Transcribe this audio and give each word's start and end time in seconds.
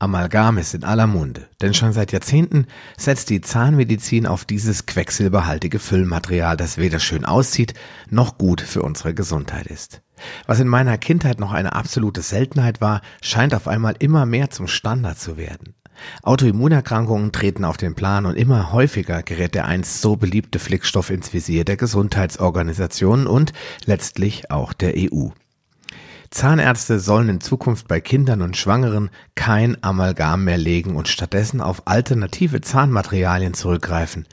Amalgam 0.00 0.56
ist 0.56 0.74
in 0.74 0.82
aller 0.82 1.06
Munde, 1.06 1.46
denn 1.60 1.74
schon 1.74 1.92
seit 1.92 2.10
Jahrzehnten 2.10 2.66
setzt 2.96 3.28
die 3.28 3.42
Zahnmedizin 3.42 4.26
auf 4.26 4.46
dieses 4.46 4.86
quecksilberhaltige 4.86 5.78
Füllmaterial, 5.78 6.56
das 6.56 6.78
weder 6.78 6.98
schön 6.98 7.26
aussieht 7.26 7.74
noch 8.08 8.38
gut 8.38 8.62
für 8.62 8.80
unsere 8.80 9.12
Gesundheit 9.12 9.66
ist. 9.66 10.00
Was 10.46 10.58
in 10.58 10.68
meiner 10.68 10.96
Kindheit 10.96 11.38
noch 11.38 11.52
eine 11.52 11.74
absolute 11.74 12.22
Seltenheit 12.22 12.80
war, 12.80 13.02
scheint 13.20 13.54
auf 13.54 13.68
einmal 13.68 13.94
immer 13.98 14.24
mehr 14.24 14.48
zum 14.48 14.68
Standard 14.68 15.18
zu 15.18 15.36
werden. 15.36 15.74
Autoimmunerkrankungen 16.22 17.30
treten 17.30 17.66
auf 17.66 17.76
den 17.76 17.94
Plan 17.94 18.24
und 18.24 18.36
immer 18.36 18.72
häufiger 18.72 19.22
gerät 19.22 19.54
der 19.54 19.66
einst 19.66 20.00
so 20.00 20.16
beliebte 20.16 20.58
Flickstoff 20.58 21.10
ins 21.10 21.34
Visier 21.34 21.66
der 21.66 21.76
Gesundheitsorganisationen 21.76 23.26
und 23.26 23.52
letztlich 23.84 24.50
auch 24.50 24.72
der 24.72 24.94
EU. 24.96 25.28
Zahnärzte 26.30 27.00
sollen 27.00 27.28
in 27.28 27.40
Zukunft 27.40 27.88
bei 27.88 28.00
Kindern 28.00 28.42
und 28.42 28.56
Schwangeren 28.56 29.10
kein 29.34 29.82
Amalgam 29.82 30.44
mehr 30.44 30.58
legen 30.58 30.94
und 30.94 31.08
stattdessen 31.08 31.60
auf 31.60 31.88
alternative 31.88 32.60
Zahnmaterialien 32.60 33.52
zurückgreifen. 33.52 34.26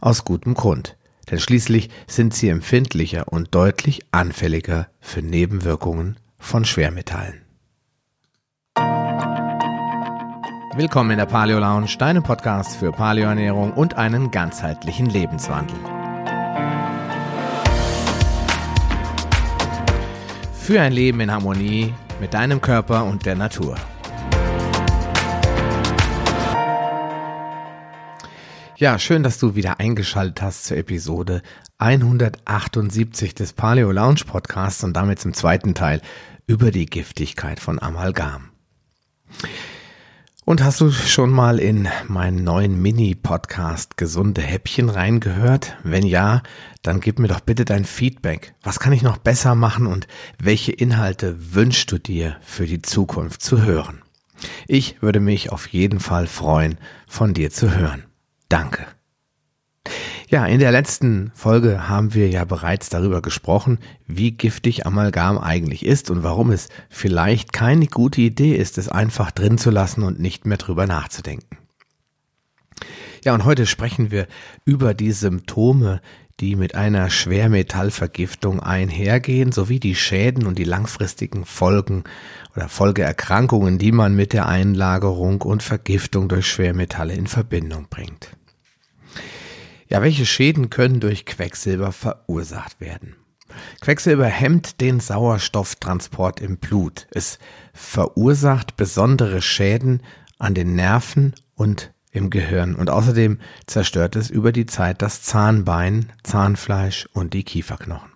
Aus 0.00 0.24
gutem 0.24 0.54
Grund. 0.54 0.96
Denn 1.30 1.40
schließlich 1.40 1.90
sind 2.06 2.34
sie 2.34 2.48
empfindlicher 2.48 3.28
und 3.32 3.54
deutlich 3.54 4.02
anfälliger 4.12 4.88
für 5.00 5.22
Nebenwirkungen 5.22 6.18
von 6.38 6.64
Schwermetallen. 6.64 7.42
Willkommen 10.76 11.10
in 11.10 11.18
der 11.18 11.26
Paleo 11.26 11.58
Lounge, 11.58 11.96
deinem 11.98 12.22
Podcast 12.22 12.76
für 12.76 12.92
Paleoernährung 12.92 13.72
und 13.72 13.94
einen 13.94 14.30
ganzheitlichen 14.30 15.06
Lebenswandel. 15.06 15.97
Für 20.68 20.82
ein 20.82 20.92
Leben 20.92 21.18
in 21.20 21.32
Harmonie 21.32 21.94
mit 22.20 22.34
deinem 22.34 22.60
Körper 22.60 23.06
und 23.06 23.24
der 23.24 23.36
Natur. 23.36 23.74
Ja, 28.76 28.98
schön, 28.98 29.22
dass 29.22 29.38
du 29.38 29.54
wieder 29.54 29.80
eingeschaltet 29.80 30.42
hast 30.42 30.66
zur 30.66 30.76
Episode 30.76 31.40
178 31.78 33.34
des 33.34 33.54
Paleo 33.54 33.90
Lounge 33.92 34.24
Podcasts 34.26 34.84
und 34.84 34.92
damit 34.92 35.20
zum 35.20 35.32
zweiten 35.32 35.72
Teil 35.72 36.02
über 36.46 36.70
die 36.70 36.84
Giftigkeit 36.84 37.60
von 37.60 37.80
Amalgam. 37.80 38.50
Und 40.48 40.64
hast 40.64 40.80
du 40.80 40.90
schon 40.90 41.28
mal 41.28 41.58
in 41.58 41.88
meinen 42.06 42.42
neuen 42.42 42.80
Mini-Podcast 42.80 43.98
Gesunde 43.98 44.40
Häppchen 44.40 44.88
reingehört? 44.88 45.76
Wenn 45.84 46.06
ja, 46.06 46.42
dann 46.80 47.00
gib 47.00 47.18
mir 47.18 47.28
doch 47.28 47.40
bitte 47.40 47.66
dein 47.66 47.84
Feedback. 47.84 48.54
Was 48.62 48.80
kann 48.80 48.94
ich 48.94 49.02
noch 49.02 49.18
besser 49.18 49.54
machen 49.54 49.86
und 49.86 50.08
welche 50.38 50.72
Inhalte 50.72 51.54
wünschst 51.54 51.92
du 51.92 51.98
dir 51.98 52.38
für 52.40 52.64
die 52.64 52.80
Zukunft 52.80 53.42
zu 53.42 53.60
hören? 53.60 54.00
Ich 54.66 55.02
würde 55.02 55.20
mich 55.20 55.52
auf 55.52 55.66
jeden 55.66 56.00
Fall 56.00 56.26
freuen, 56.26 56.78
von 57.06 57.34
dir 57.34 57.50
zu 57.50 57.76
hören. 57.76 58.04
Danke. 58.48 58.86
Ja, 60.30 60.44
in 60.44 60.58
der 60.58 60.72
letzten 60.72 61.32
Folge 61.34 61.88
haben 61.88 62.12
wir 62.12 62.28
ja 62.28 62.44
bereits 62.44 62.90
darüber 62.90 63.22
gesprochen, 63.22 63.78
wie 64.06 64.32
giftig 64.32 64.84
Amalgam 64.84 65.38
eigentlich 65.38 65.86
ist 65.86 66.10
und 66.10 66.22
warum 66.22 66.50
es 66.50 66.68
vielleicht 66.90 67.54
keine 67.54 67.86
gute 67.86 68.20
Idee 68.20 68.54
ist, 68.54 68.76
es 68.76 68.90
einfach 68.90 69.30
drin 69.30 69.56
zu 69.56 69.70
lassen 69.70 70.02
und 70.02 70.20
nicht 70.20 70.44
mehr 70.44 70.58
drüber 70.58 70.86
nachzudenken. 70.86 71.56
Ja, 73.24 73.32
und 73.32 73.46
heute 73.46 73.64
sprechen 73.64 74.10
wir 74.10 74.26
über 74.66 74.92
die 74.92 75.12
Symptome, 75.12 76.02
die 76.40 76.56
mit 76.56 76.74
einer 76.74 77.08
Schwermetallvergiftung 77.08 78.60
einhergehen, 78.60 79.50
sowie 79.50 79.80
die 79.80 79.94
Schäden 79.94 80.46
und 80.46 80.58
die 80.58 80.64
langfristigen 80.64 81.46
Folgen 81.46 82.04
oder 82.54 82.68
Folgeerkrankungen, 82.68 83.78
die 83.78 83.92
man 83.92 84.14
mit 84.14 84.34
der 84.34 84.46
Einlagerung 84.46 85.40
und 85.40 85.62
Vergiftung 85.62 86.28
durch 86.28 86.46
Schwermetalle 86.46 87.14
in 87.14 87.26
Verbindung 87.26 87.86
bringt. 87.88 88.37
Ja, 89.88 90.02
welche 90.02 90.26
Schäden 90.26 90.68
können 90.68 91.00
durch 91.00 91.24
Quecksilber 91.24 91.92
verursacht 91.92 92.80
werden? 92.80 93.16
Quecksilber 93.80 94.26
hemmt 94.26 94.82
den 94.82 95.00
Sauerstofftransport 95.00 96.40
im 96.40 96.58
Blut. 96.58 97.06
Es 97.10 97.38
verursacht 97.72 98.76
besondere 98.76 99.40
Schäden 99.40 100.02
an 100.38 100.54
den 100.54 100.74
Nerven 100.74 101.34
und 101.54 101.92
im 102.12 102.30
Gehirn 102.30 102.74
und 102.74 102.90
außerdem 102.90 103.38
zerstört 103.66 104.16
es 104.16 104.30
über 104.30 104.52
die 104.52 104.66
Zeit 104.66 105.02
das 105.02 105.22
Zahnbein, 105.22 106.12
Zahnfleisch 106.22 107.06
und 107.12 107.32
die 107.32 107.44
Kieferknochen. 107.44 108.12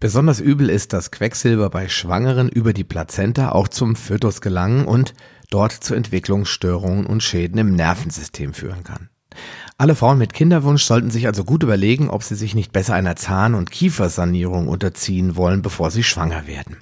Besonders 0.00 0.40
übel 0.40 0.68
ist, 0.70 0.92
dass 0.92 1.10
Quecksilber 1.10 1.70
bei 1.70 1.88
Schwangeren 1.88 2.48
über 2.48 2.72
die 2.72 2.84
Plazenta 2.84 3.52
auch 3.52 3.68
zum 3.68 3.96
Fötus 3.96 4.40
gelangen 4.40 4.86
und 4.86 5.14
dort 5.50 5.72
zu 5.72 5.94
Entwicklungsstörungen 5.94 7.06
und 7.06 7.22
Schäden 7.22 7.58
im 7.58 7.74
Nervensystem 7.74 8.52
führen 8.52 8.84
kann. 8.84 9.08
Alle 9.78 9.94
Frauen 9.94 10.16
mit 10.16 10.32
Kinderwunsch 10.32 10.84
sollten 10.84 11.10
sich 11.10 11.26
also 11.26 11.44
gut 11.44 11.62
überlegen, 11.62 12.08
ob 12.08 12.22
sie 12.22 12.34
sich 12.34 12.54
nicht 12.54 12.72
besser 12.72 12.94
einer 12.94 13.16
Zahn- 13.16 13.54
und 13.54 13.70
Kiefersanierung 13.70 14.68
unterziehen 14.68 15.36
wollen, 15.36 15.60
bevor 15.60 15.90
sie 15.90 16.02
schwanger 16.02 16.46
werden. 16.46 16.78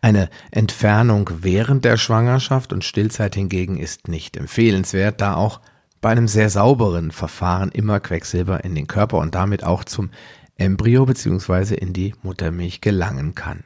Eine 0.00 0.28
Entfernung 0.50 1.30
während 1.40 1.84
der 1.84 1.96
Schwangerschaft 1.96 2.72
und 2.72 2.84
Stillzeit 2.84 3.36
hingegen 3.36 3.76
ist 3.78 4.08
nicht 4.08 4.36
empfehlenswert, 4.36 5.20
da 5.20 5.34
auch 5.34 5.60
bei 6.00 6.10
einem 6.10 6.28
sehr 6.28 6.50
sauberen 6.50 7.12
Verfahren 7.12 7.70
immer 7.70 8.00
Quecksilber 8.00 8.64
in 8.64 8.74
den 8.74 8.86
Körper 8.88 9.18
und 9.18 9.34
damit 9.34 9.64
auch 9.64 9.84
zum 9.84 10.10
Embryo 10.56 11.06
bzw. 11.06 11.74
in 11.74 11.92
die 11.92 12.14
Muttermilch 12.22 12.80
gelangen 12.80 13.34
kann. 13.36 13.64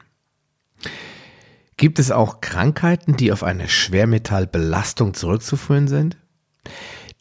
Gibt 1.77 1.97
es 1.97 2.11
auch 2.11 2.39
Krankheiten, 2.39 3.17
die 3.17 3.31
auf 3.31 3.43
eine 3.43 3.67
Schwermetallbelastung 3.67 5.15
zurückzuführen 5.15 5.87
sind? 5.87 6.17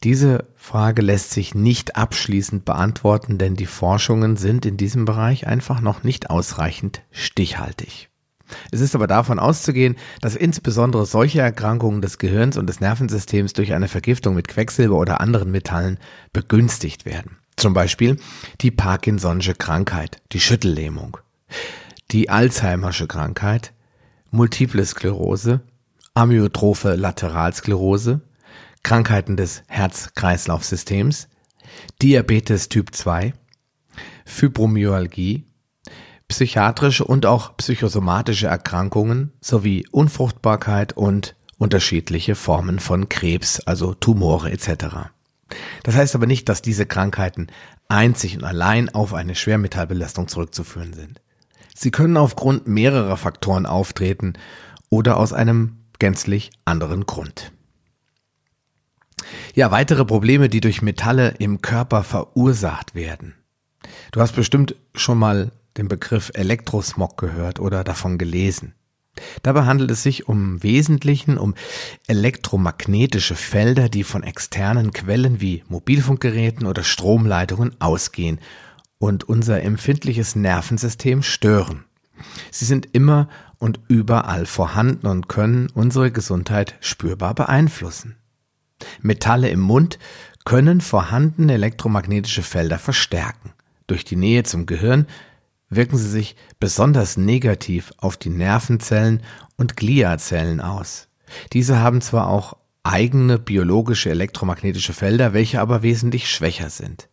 Diese 0.05 0.47
Frage 0.63 1.03
lässt 1.03 1.33
sich 1.33 1.57
nicht 1.57 1.97
abschließend 1.97 2.65
beantworten, 2.65 3.37
denn 3.37 3.57
die 3.57 3.67
Forschungen 3.67 4.37
sind 4.37 4.65
in 4.65 4.77
diesem 4.77 5.07
Bereich 5.07 5.49
einfach 5.49 5.81
noch 5.81 6.05
nicht 6.05 6.31
ausreichend 6.31 7.03
stichhaltig. 7.11 8.11
Es 8.71 8.81
ist 8.81 8.95
aber 8.95 9.09
davon 9.09 9.41
auszugehen, 9.41 9.97
dass 10.21 10.37
insbesondere 10.37 11.05
solche 11.05 11.41
Erkrankungen 11.41 12.01
des 12.01 12.19
Gehirns 12.19 12.57
und 12.57 12.69
des 12.69 12.79
Nervensystems 12.79 13.55
durch 13.55 13.73
eine 13.73 13.89
Vergiftung 13.89 14.37
mit 14.37 14.47
Quecksilber 14.47 14.97
oder 14.97 15.21
anderen 15.21 15.51
Metallen 15.51 15.99
begünstigt 16.33 17.07
werden. 17.07 17.39
Zum 17.57 17.75
Beispiel 17.75 18.17
die 18.61 18.71
Parkinson'sche 18.71 19.55
Krankheit, 19.55 20.23
die 20.31 20.41
Schüttellähmung, 20.41 21.19
die 22.13 22.31
Alzheimersche 22.31 23.09
Krankheit, 23.09 23.73
Multiple 24.31 24.87
Sklerose, 24.87 25.61
Amyotrophe 26.15 26.95
Lateralsklerose, 26.95 28.21
Krankheiten 28.83 29.37
des 29.37 29.63
Herz-Kreislauf-Systems, 29.69 31.29
Diabetes 32.01 32.69
Typ 32.69 32.95
2, 32.95 33.33
Fibromyalgie, 34.25 35.47
psychiatrische 36.29 37.05
und 37.05 37.27
auch 37.27 37.57
psychosomatische 37.57 38.47
Erkrankungen 38.47 39.33
sowie 39.41 39.87
Unfruchtbarkeit 39.91 40.95
und 40.95 41.37
unterschiedliche 41.59 42.35
Formen 42.35 42.81
von 42.81 43.09
Krebs, 43.09 43.61
also 43.61 43.95
Tumore 43.95 44.51
etc. 44.51 45.11
Das 45.83 45.95
heißt 45.95 46.15
aber 46.15 46.27
nicht, 46.27 46.49
dass 46.49 46.63
diese 46.63 46.87
Krankheiten 46.87 47.49
einzig 47.89 48.37
und 48.37 48.45
allein 48.45 48.89
auf 48.89 49.15
eine 49.15 49.35
Schwermetallbelastung 49.35 50.29
zurückzuführen 50.29 50.95
sind. 50.95 51.21
Sie 51.75 51.91
können 51.91 52.17
aufgrund 52.17 52.67
mehrerer 52.67 53.17
Faktoren 53.17 53.67
auftreten 53.67 54.35
oder 54.89 55.17
aus 55.19 55.33
einem 55.33 55.79
gänzlich 55.99 56.51
anderen 56.65 57.07
Grund. 57.07 57.53
Ja, 59.55 59.71
weitere 59.71 60.05
Probleme, 60.05 60.49
die 60.49 60.61
durch 60.61 60.83
Metalle 60.83 61.35
im 61.39 61.63
Körper 61.63 62.03
verursacht 62.03 62.95
werden. 62.95 63.35
Du 64.13 64.21
hast 64.21 64.35
bestimmt 64.35 64.75
schon 64.95 65.19
mal 65.19 65.53
den 65.77 65.89
Begriff 65.89 66.31
Elektrosmog 66.35 67.17
gehört 67.17 67.61
oder 67.61 67.85
davon 67.85 68.19
gelesen. 68.19 68.75
Dabei 69.43 69.65
handelt 69.65 69.91
es 69.91 70.03
sich 70.03 70.29
um 70.29 70.63
Wesentlichen 70.63 71.37
um 71.37 71.55
elektromagnetische 72.07 73.35
Felder, 73.35 73.89
die 73.89 74.05
von 74.05 74.23
externen 74.23 74.93
Quellen 74.93 75.41
wie 75.41 75.65
Mobilfunkgeräten 75.69 76.67
oder 76.67 76.83
Stromleitungen 76.83 77.79
ausgehen 77.81 78.41
und 78.99 79.25
unser 79.25 79.63
empfindliches 79.63 80.35
Nervensystem 80.35 81.23
stören. 81.23 81.85
Sie 82.51 82.65
sind 82.65 82.89
immer 82.93 83.29
und 83.59 83.81
überall 83.89 84.47
vorhanden 84.47 85.07
und 85.07 85.29
können 85.29 85.69
unsere 85.75 86.11
Gesundheit 86.11 86.77
spürbar 86.81 87.35
beeinflussen. 87.35 88.17
Metalle 89.01 89.49
im 89.49 89.61
Mund 89.61 89.99
können 90.45 90.81
vorhandene 90.81 91.55
elektromagnetische 91.55 92.43
Felder 92.43 92.79
verstärken. 92.79 93.53
Durch 93.87 94.05
die 94.05 94.17
Nähe 94.17 94.43
zum 94.43 94.67
Gehirn 94.67 95.07
wirken 95.69 95.97
sie 95.97 96.09
sich 96.09 96.37
besonders 96.61 97.17
negativ 97.17 97.93
auf 97.99 98.17
die 98.17 98.31
Nervenzellen 98.31 99.23
und 99.57 99.77
Gliazellen 99.77 100.61
aus. 100.61 101.09
Diese 101.53 101.79
haben 101.79 102.01
zwar 102.01 102.29
auch 102.29 102.57
eigene 102.83 103.39
biologische 103.39 104.11
elektromagnetische 104.11 104.93
Felder, 104.93 105.33
welche 105.33 105.61
aber 105.61 105.83
wesentlich 105.83 106.31
schwächer 106.31 106.69
sind. 106.69 107.09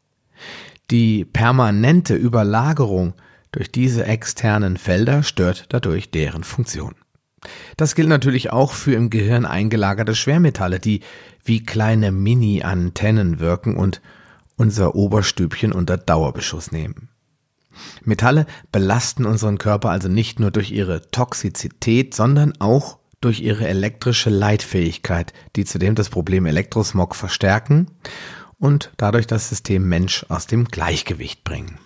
Die 0.92 1.26
permanente 1.26 2.16
Überlagerung 2.16 3.14
durch 3.52 3.72
diese 3.72 4.06
externen 4.06 4.78
Felder 4.78 5.24
stört 5.24 5.66
dadurch 5.70 6.12
deren 6.12 6.44
Funktion. 6.44 6.96
Das 7.78 7.96
gilt 7.96 8.10
natürlich 8.10 8.52
auch 8.52 8.74
für 8.74 8.94
im 8.94 9.10
Gehirn 9.10 9.46
eingelagerte 9.46 10.16
Schwermetalle, 10.16 10.80
die 10.80 11.02
wie 11.44 11.64
kleine 11.64 12.12
Mini-Antennen 12.12 13.40
wirken 13.40 13.76
und 13.76 14.02
unser 14.58 14.96
Oberstübchen 14.96 15.72
unter 15.72 15.98
Dauerbeschuss 15.98 16.72
nehmen. 16.72 17.10
Metalle 18.04 18.46
belasten 18.72 19.26
unseren 19.26 19.58
Körper 19.58 19.90
also 19.90 20.10
nicht 20.10 20.40
nur 20.40 20.52
durch 20.52 20.72
ihre 20.72 21.10
Toxizität, 21.12 22.14
sondern 22.14 22.60
auch 22.60 23.00
durch 23.22 23.42
ihre 23.42 23.68
elektrische 23.68 24.30
Leitfähigkeit, 24.30 25.34
die 25.56 25.66
zudem 25.66 25.96
das 25.96 26.10
Problem 26.10 26.46
Elektrosmog 26.46 27.16
verstärken 27.16 27.88
und 28.58 28.92
dadurch 28.98 29.28
das 29.28 29.50
System 29.50 29.88
Mensch 29.88 30.26
aus 30.30 30.48
dem 30.48 30.66
Gleichgewicht 30.66 31.44
bringen. 31.44 31.80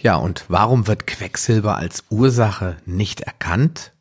Ja, 0.00 0.16
und 0.16 0.44
warum 0.48 0.86
wird 0.86 1.06
Quecksilber 1.06 1.76
als 1.76 2.04
Ursache 2.08 2.78
nicht 2.86 3.20
erkannt? 3.20 3.92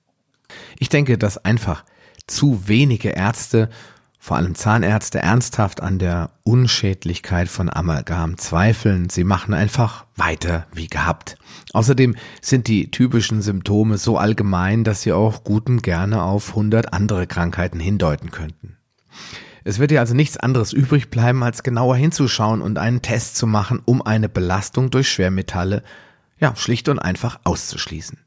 Ich 0.80 0.90
denke, 0.90 1.18
dass 1.18 1.44
einfach 1.44 1.84
zu 2.30 2.68
wenige 2.68 3.10
Ärzte, 3.10 3.70
vor 4.22 4.38
allem 4.38 4.54
Zahnärzte, 4.54 5.20
ernsthaft 5.20 5.82
an 5.82 5.98
der 5.98 6.32
Unschädlichkeit 6.44 7.48
von 7.48 7.70
Amalgam 7.70 8.38
zweifeln. 8.38 9.10
Sie 9.10 9.24
machen 9.24 9.54
einfach 9.54 10.06
weiter 10.16 10.68
wie 10.74 10.88
gehabt. 10.88 11.38
Außerdem 11.74 12.16
sind 12.42 12.68
die 12.68 12.92
typischen 12.92 13.42
Symptome 13.42 13.98
so 13.98 14.18
allgemein, 14.18 14.84
dass 14.84 15.04
sie 15.04 15.14
auch 15.14 15.44
guten 15.44 15.82
gerne 15.82 16.22
auf 16.22 16.50
100 16.50 16.92
andere 16.94 17.28
Krankheiten 17.28 17.80
hindeuten 17.80 18.30
könnten. 18.30 18.78
Es 19.64 19.80
wird 19.80 19.92
dir 19.92 20.00
also 20.00 20.14
nichts 20.14 20.38
anderes 20.38 20.74
übrig 20.74 21.10
bleiben, 21.10 21.44
als 21.44 21.64
genauer 21.64 21.96
hinzuschauen 21.96 22.62
und 22.62 22.78
einen 22.78 23.02
Test 23.02 23.38
zu 23.38 23.48
machen, 23.48 23.82
um 23.86 24.02
eine 24.02 24.28
Belastung 24.30 24.90
durch 24.90 25.10
Schwermetalle 25.10 25.84
ja 26.40 26.56
schlicht 26.56 26.90
und 26.90 27.00
einfach 27.00 27.40
auszuschließen. 27.44 28.18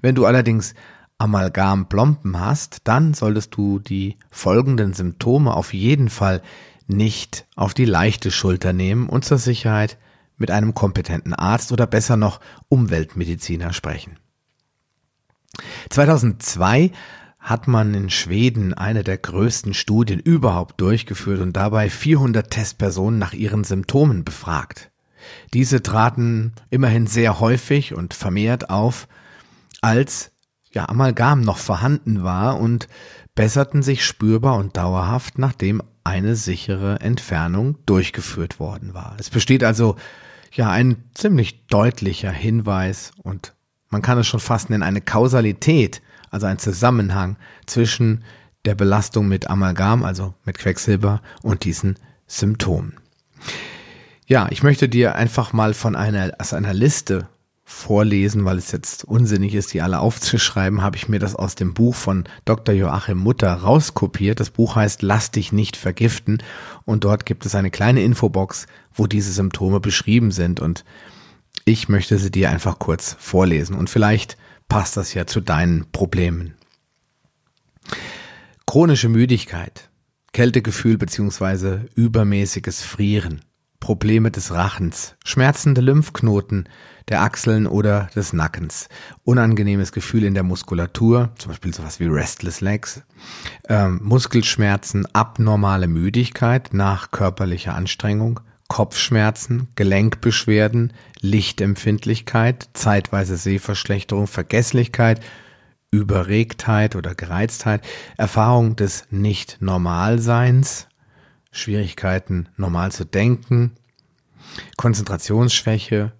Wenn 0.00 0.14
du 0.14 0.26
allerdings 0.26 0.74
Amalgamplomben 1.22 2.40
hast, 2.40 2.80
dann 2.82 3.14
solltest 3.14 3.54
du 3.54 3.78
die 3.78 4.16
folgenden 4.32 4.92
Symptome 4.92 5.54
auf 5.54 5.72
jeden 5.72 6.08
Fall 6.08 6.42
nicht 6.88 7.46
auf 7.54 7.74
die 7.74 7.84
leichte 7.84 8.32
Schulter 8.32 8.72
nehmen 8.72 9.08
und 9.08 9.24
zur 9.24 9.38
Sicherheit 9.38 9.98
mit 10.36 10.50
einem 10.50 10.74
kompetenten 10.74 11.32
Arzt 11.32 11.70
oder 11.70 11.86
besser 11.86 12.16
noch 12.16 12.40
Umweltmediziner 12.68 13.72
sprechen. 13.72 14.18
2002 15.90 16.90
hat 17.38 17.68
man 17.68 17.94
in 17.94 18.10
Schweden 18.10 18.74
eine 18.74 19.04
der 19.04 19.18
größten 19.18 19.74
Studien 19.74 20.18
überhaupt 20.18 20.80
durchgeführt 20.80 21.40
und 21.40 21.52
dabei 21.52 21.88
400 21.88 22.50
Testpersonen 22.50 23.20
nach 23.20 23.32
ihren 23.32 23.62
Symptomen 23.62 24.24
befragt. 24.24 24.90
Diese 25.54 25.84
traten 25.84 26.52
immerhin 26.70 27.06
sehr 27.06 27.38
häufig 27.38 27.94
und 27.94 28.12
vermehrt 28.12 28.70
auf, 28.70 29.06
als 29.82 30.31
ja 30.72 30.88
Amalgam 30.88 31.40
noch 31.40 31.58
vorhanden 31.58 32.22
war 32.22 32.58
und 32.58 32.88
besserten 33.34 33.82
sich 33.82 34.04
spürbar 34.04 34.56
und 34.56 34.76
dauerhaft, 34.76 35.38
nachdem 35.38 35.82
eine 36.04 36.34
sichere 36.34 37.00
Entfernung 37.00 37.78
durchgeführt 37.86 38.58
worden 38.58 38.94
war. 38.94 39.16
Es 39.18 39.30
besteht 39.30 39.64
also 39.64 39.96
ja 40.52 40.70
ein 40.70 40.96
ziemlich 41.14 41.66
deutlicher 41.66 42.32
Hinweis 42.32 43.12
und 43.22 43.54
man 43.88 44.02
kann 44.02 44.18
es 44.18 44.26
schon 44.26 44.40
fast 44.40 44.70
nennen 44.70 44.82
eine 44.82 45.00
Kausalität 45.00 46.02
also 46.32 46.46
ein 46.46 46.58
Zusammenhang 46.58 47.36
zwischen 47.66 48.24
der 48.64 48.74
Belastung 48.74 49.28
mit 49.28 49.48
Amalgam, 49.48 50.02
also 50.02 50.34
mit 50.44 50.58
Quecksilber 50.58 51.22
und 51.42 51.64
diesen 51.64 51.96
Symptomen. 52.26 52.94
Ja, 54.26 54.48
ich 54.50 54.62
möchte 54.62 54.88
dir 54.88 55.14
einfach 55.14 55.52
mal 55.52 55.74
von 55.74 55.94
einer, 55.94 56.32
aus 56.38 56.54
einer 56.54 56.72
Liste 56.72 57.28
vorlesen, 57.72 58.44
weil 58.44 58.58
es 58.58 58.70
jetzt 58.70 59.04
unsinnig 59.04 59.54
ist, 59.54 59.72
die 59.72 59.82
alle 59.82 60.00
aufzuschreiben, 60.00 60.82
habe 60.82 60.96
ich 60.96 61.08
mir 61.08 61.18
das 61.18 61.34
aus 61.34 61.54
dem 61.54 61.74
Buch 61.74 61.94
von 61.94 62.24
Dr. 62.44 62.74
Joachim 62.74 63.18
Mutter 63.18 63.52
rauskopiert. 63.52 64.40
Das 64.40 64.50
Buch 64.50 64.76
heißt 64.76 65.02
Lass 65.02 65.30
dich 65.30 65.52
nicht 65.52 65.76
vergiften 65.76 66.42
und 66.84 67.04
dort 67.04 67.26
gibt 67.26 67.46
es 67.46 67.54
eine 67.54 67.70
kleine 67.70 68.02
Infobox, 68.02 68.66
wo 68.92 69.06
diese 69.06 69.32
Symptome 69.32 69.80
beschrieben 69.80 70.30
sind 70.30 70.60
und 70.60 70.84
ich 71.64 71.88
möchte 71.88 72.18
sie 72.18 72.30
dir 72.30 72.50
einfach 72.50 72.78
kurz 72.78 73.16
vorlesen 73.18 73.76
und 73.76 73.90
vielleicht 73.90 74.36
passt 74.68 74.96
das 74.96 75.14
ja 75.14 75.26
zu 75.26 75.40
deinen 75.40 75.90
Problemen. 75.92 76.54
Chronische 78.66 79.08
Müdigkeit, 79.08 79.90
Kältegefühl 80.32 80.98
bzw. 80.98 81.80
übermäßiges 81.94 82.82
Frieren, 82.82 83.42
Probleme 83.80 84.30
des 84.30 84.52
Rachens, 84.52 85.16
schmerzende 85.24 85.80
Lymphknoten 85.80 86.68
der 87.08 87.22
Achseln 87.22 87.66
oder 87.66 88.08
des 88.14 88.32
Nackens, 88.32 88.88
unangenehmes 89.24 89.92
Gefühl 89.92 90.24
in 90.24 90.34
der 90.34 90.42
Muskulatur, 90.42 91.30
zum 91.38 91.50
Beispiel 91.50 91.74
sowas 91.74 92.00
wie 92.00 92.06
Restless 92.06 92.60
Legs, 92.60 93.02
ähm, 93.68 94.00
Muskelschmerzen, 94.02 95.06
abnormale 95.12 95.88
Müdigkeit 95.88 96.70
nach 96.72 97.10
körperlicher 97.10 97.74
Anstrengung, 97.74 98.40
Kopfschmerzen, 98.68 99.68
Gelenkbeschwerden, 99.74 100.92
Lichtempfindlichkeit, 101.20 102.70
zeitweise 102.72 103.36
Sehverschlechterung, 103.36 104.26
Vergesslichkeit, 104.26 105.20
Überregtheit 105.90 106.96
oder 106.96 107.14
Gereiztheit, 107.14 107.82
Erfahrung 108.16 108.74
des 108.76 109.04
Nicht-Normalseins, 109.10 110.88
Schwierigkeiten 111.50 112.48
normal 112.56 112.90
zu 112.92 113.04
denken, 113.04 113.72
Konzentrationsschwäche, 114.78 116.12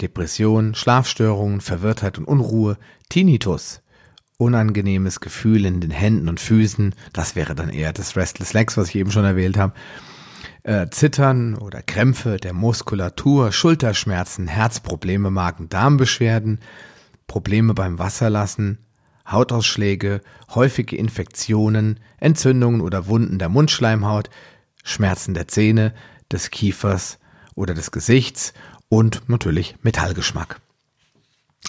Depression, 0.00 0.74
Schlafstörungen, 0.74 1.60
Verwirrtheit 1.60 2.18
und 2.18 2.24
Unruhe, 2.24 2.76
Tinnitus, 3.08 3.82
unangenehmes 4.36 5.20
Gefühl 5.20 5.66
in 5.66 5.80
den 5.80 5.90
Händen 5.90 6.28
und 6.28 6.40
Füßen, 6.40 6.94
das 7.12 7.36
wäre 7.36 7.54
dann 7.54 7.68
eher 7.68 7.92
das 7.92 8.16
Restless 8.16 8.52
Legs, 8.52 8.76
was 8.76 8.88
ich 8.88 8.96
eben 8.96 9.10
schon 9.10 9.24
erwähnt 9.24 9.58
habe, 9.58 9.74
äh, 10.62 10.88
Zittern 10.90 11.56
oder 11.56 11.82
Krämpfe 11.82 12.36
der 12.36 12.52
Muskulatur, 12.52 13.52
Schulterschmerzen, 13.52 14.48
Herzprobleme, 14.48 15.30
Magen-Darm-Beschwerden, 15.30 16.60
Probleme 17.26 17.74
beim 17.74 17.98
Wasserlassen, 17.98 18.78
Hautausschläge, 19.30 20.20
häufige 20.54 20.96
Infektionen, 20.96 22.00
Entzündungen 22.18 22.80
oder 22.80 23.06
Wunden 23.06 23.38
der 23.38 23.48
Mundschleimhaut, 23.48 24.30
Schmerzen 24.82 25.34
der 25.34 25.48
Zähne, 25.48 25.94
des 26.32 26.50
Kiefers 26.50 27.18
oder 27.54 27.74
des 27.74 27.90
Gesichts 27.90 28.52
und 28.90 29.22
natürlich 29.28 29.76
Metallgeschmack. 29.82 30.60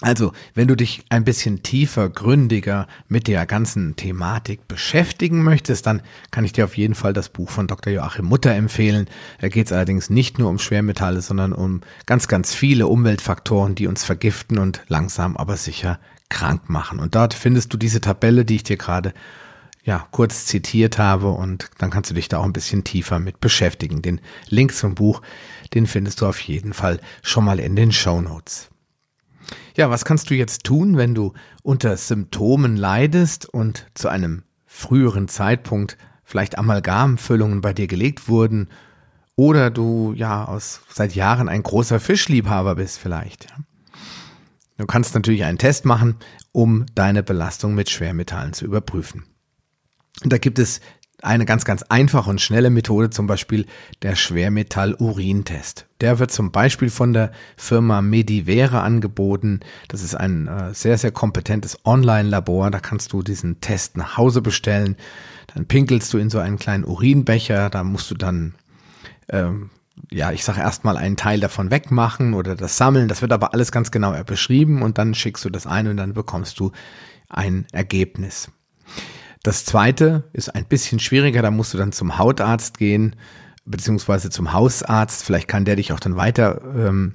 Also, 0.00 0.32
wenn 0.54 0.66
du 0.66 0.74
dich 0.74 1.04
ein 1.10 1.24
bisschen 1.24 1.62
tiefer, 1.62 2.08
gründiger 2.08 2.88
mit 3.08 3.28
der 3.28 3.46
ganzen 3.46 3.94
Thematik 3.94 4.66
beschäftigen 4.66 5.44
möchtest, 5.44 5.86
dann 5.86 6.02
kann 6.32 6.44
ich 6.44 6.52
dir 6.52 6.64
auf 6.64 6.76
jeden 6.76 6.96
Fall 6.96 7.12
das 7.12 7.28
Buch 7.28 7.48
von 7.48 7.68
Dr. 7.68 7.92
Joachim 7.92 8.24
Mutter 8.24 8.52
empfehlen. 8.52 9.06
Da 9.40 9.48
geht 9.48 9.66
es 9.66 9.72
allerdings 9.72 10.10
nicht 10.10 10.38
nur 10.38 10.48
um 10.50 10.58
Schwermetalle, 10.58 11.22
sondern 11.22 11.52
um 11.52 11.82
ganz, 12.04 12.26
ganz 12.26 12.52
viele 12.52 12.88
Umweltfaktoren, 12.88 13.76
die 13.76 13.86
uns 13.86 14.02
vergiften 14.02 14.58
und 14.58 14.82
langsam 14.88 15.36
aber 15.36 15.56
sicher 15.56 16.00
krank 16.28 16.68
machen. 16.68 16.98
Und 16.98 17.14
dort 17.14 17.32
findest 17.32 17.72
du 17.72 17.76
diese 17.76 18.00
Tabelle, 18.00 18.44
die 18.44 18.56
ich 18.56 18.64
dir 18.64 18.78
gerade 18.78 19.12
ja, 19.84 20.06
kurz 20.12 20.46
zitiert 20.46 20.98
habe 20.98 21.30
und 21.30 21.68
dann 21.78 21.90
kannst 21.90 22.10
du 22.10 22.14
dich 22.14 22.28
da 22.28 22.38
auch 22.38 22.44
ein 22.44 22.52
bisschen 22.52 22.84
tiefer 22.84 23.18
mit 23.18 23.40
beschäftigen. 23.40 24.00
Den 24.00 24.20
Link 24.48 24.74
zum 24.74 24.94
Buch, 24.94 25.22
den 25.74 25.86
findest 25.86 26.20
du 26.20 26.26
auf 26.26 26.40
jeden 26.40 26.72
Fall 26.72 27.00
schon 27.22 27.44
mal 27.44 27.58
in 27.58 27.76
den 27.76 27.92
Show 27.92 28.20
Notes. 28.20 28.70
Ja, 29.76 29.90
was 29.90 30.04
kannst 30.04 30.30
du 30.30 30.34
jetzt 30.34 30.64
tun, 30.64 30.96
wenn 30.96 31.14
du 31.14 31.32
unter 31.62 31.96
Symptomen 31.96 32.76
leidest 32.76 33.46
und 33.46 33.86
zu 33.94 34.08
einem 34.08 34.42
früheren 34.66 35.28
Zeitpunkt 35.28 35.96
vielleicht 36.24 36.58
Amalgamfüllungen 36.58 37.60
bei 37.60 37.72
dir 37.72 37.86
gelegt 37.86 38.28
wurden 38.28 38.68
oder 39.36 39.70
du 39.70 40.12
ja 40.14 40.44
aus 40.44 40.82
seit 40.88 41.14
Jahren 41.14 41.48
ein 41.48 41.62
großer 41.62 42.00
Fischliebhaber 42.00 42.76
bist 42.76 42.98
vielleicht. 42.98 43.46
Du 44.78 44.86
kannst 44.86 45.14
natürlich 45.14 45.44
einen 45.44 45.58
Test 45.58 45.84
machen, 45.84 46.16
um 46.52 46.86
deine 46.94 47.22
Belastung 47.22 47.74
mit 47.74 47.90
Schwermetallen 47.90 48.52
zu 48.52 48.64
überprüfen. 48.64 49.24
Und 50.22 50.32
da 50.32 50.38
gibt 50.38 50.58
es 50.58 50.80
eine 51.22 51.46
ganz, 51.46 51.64
ganz 51.64 51.82
einfache 51.84 52.28
und 52.28 52.40
schnelle 52.40 52.68
Methode, 52.68 53.10
zum 53.10 53.26
Beispiel 53.28 53.66
der 54.02 54.16
Schwermetall-Urin-Test. 54.16 55.86
Der 56.00 56.18
wird 56.18 56.32
zum 56.32 56.50
Beispiel 56.50 56.90
von 56.90 57.12
der 57.12 57.30
Firma 57.56 58.02
Medivere 58.02 58.80
angeboten. 58.80 59.60
Das 59.86 60.02
ist 60.02 60.16
ein 60.16 60.48
äh, 60.48 60.74
sehr, 60.74 60.98
sehr 60.98 61.12
kompetentes 61.12 61.78
Online-Labor. 61.84 62.72
Da 62.72 62.80
kannst 62.80 63.12
du 63.12 63.22
diesen 63.22 63.60
Test 63.60 63.96
nach 63.96 64.16
Hause 64.16 64.42
bestellen. 64.42 64.96
Dann 65.54 65.66
pinkelst 65.66 66.12
du 66.12 66.18
in 66.18 66.28
so 66.28 66.40
einen 66.40 66.58
kleinen 66.58 66.84
Urinbecher. 66.84 67.70
Da 67.70 67.84
musst 67.84 68.10
du 68.10 68.16
dann, 68.16 68.56
ähm, 69.28 69.70
ja, 70.10 70.32
ich 70.32 70.42
sage 70.42 70.60
erstmal 70.60 70.96
einen 70.96 71.16
Teil 71.16 71.38
davon 71.38 71.70
wegmachen 71.70 72.34
oder 72.34 72.56
das 72.56 72.76
sammeln. 72.76 73.06
Das 73.06 73.22
wird 73.22 73.32
aber 73.32 73.54
alles 73.54 73.70
ganz 73.70 73.92
genau 73.92 74.20
beschrieben 74.24 74.82
und 74.82 74.98
dann 74.98 75.14
schickst 75.14 75.44
du 75.44 75.50
das 75.50 75.68
ein 75.68 75.86
und 75.86 75.98
dann 75.98 76.14
bekommst 76.14 76.58
du 76.58 76.72
ein 77.28 77.66
Ergebnis. 77.70 78.50
Das 79.42 79.64
zweite 79.64 80.24
ist 80.32 80.54
ein 80.54 80.66
bisschen 80.66 81.00
schwieriger, 81.00 81.42
da 81.42 81.50
musst 81.50 81.74
du 81.74 81.78
dann 81.78 81.90
zum 81.92 82.18
Hautarzt 82.18 82.78
gehen, 82.78 83.16
beziehungsweise 83.64 84.30
zum 84.30 84.52
Hausarzt. 84.52 85.24
Vielleicht 85.24 85.48
kann 85.48 85.64
der 85.64 85.74
dich 85.76 85.92
auch 85.92 86.00
dann 86.00 86.16
weiter 86.16 86.60
ähm, 86.76 87.14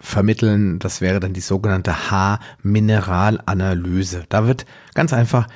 vermitteln. 0.00 0.78
Das 0.78 1.00
wäre 1.00 1.20
dann 1.20 1.32
die 1.32 1.40
sogenannte 1.40 2.10
Haarmineralanalyse. 2.10 4.24
Da 4.28 4.46
wird 4.46 4.66
ganz 4.94 5.12
einfach 5.12 5.48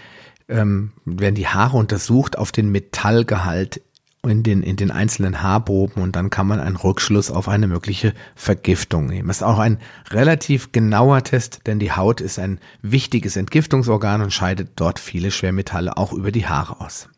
ähm, 0.48 0.92
werden 1.04 1.34
die 1.34 1.48
Haare 1.48 1.76
untersucht 1.76 2.36
auf 2.36 2.52
den 2.52 2.70
Metallgehalt 2.70 3.82
in 4.22 4.42
den, 4.42 4.62
in 4.62 4.76
den 4.76 4.90
einzelnen 4.90 5.42
Haarproben 5.42 6.02
und 6.02 6.14
dann 6.14 6.28
kann 6.28 6.46
man 6.46 6.60
einen 6.60 6.76
Rückschluss 6.76 7.30
auf 7.30 7.48
eine 7.48 7.66
mögliche 7.66 8.12
Vergiftung 8.34 9.06
nehmen. 9.06 9.28
Das 9.28 9.38
ist 9.38 9.42
auch 9.42 9.58
ein 9.58 9.78
relativ 10.10 10.72
genauer 10.72 11.24
Test, 11.24 11.60
denn 11.66 11.78
die 11.78 11.92
Haut 11.92 12.20
ist 12.20 12.38
ein 12.38 12.60
wichtiges 12.82 13.36
Entgiftungsorgan 13.36 14.20
und 14.20 14.32
scheidet 14.32 14.72
dort 14.76 14.98
viele 14.98 15.30
Schwermetalle 15.30 15.96
auch 15.96 16.12
über 16.12 16.32
die 16.32 16.46
Haare 16.46 16.80
aus. 16.80 17.08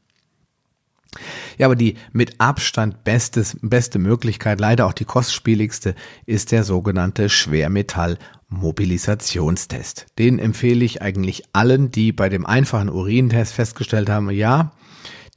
Ja, 1.59 1.67
aber 1.67 1.77
die 1.77 1.97
mit 2.13 2.41
Abstand 2.41 3.05
bestes, 3.05 3.59
beste 3.61 3.99
Möglichkeit, 3.99 4.59
leider 4.61 4.87
auch 4.87 4.95
die 4.95 5.05
kostspieligste, 5.05 5.95
ist 6.25 6.53
der 6.53 6.65
sogenannte 6.65 7.29
Schwermetall-Mobilisationstest. 7.29 10.07
Den 10.19 10.39
empfehle 10.39 10.83
ich 10.85 11.03
eigentlich 11.03 11.43
allen, 11.53 11.91
die 11.91 12.13
bei 12.13 12.31
dem 12.31 12.47
einfachen 12.47 12.89
Urintest 12.89 13.53
festgestellt 13.53 14.09
haben, 14.09 14.31
ja, 14.31 14.73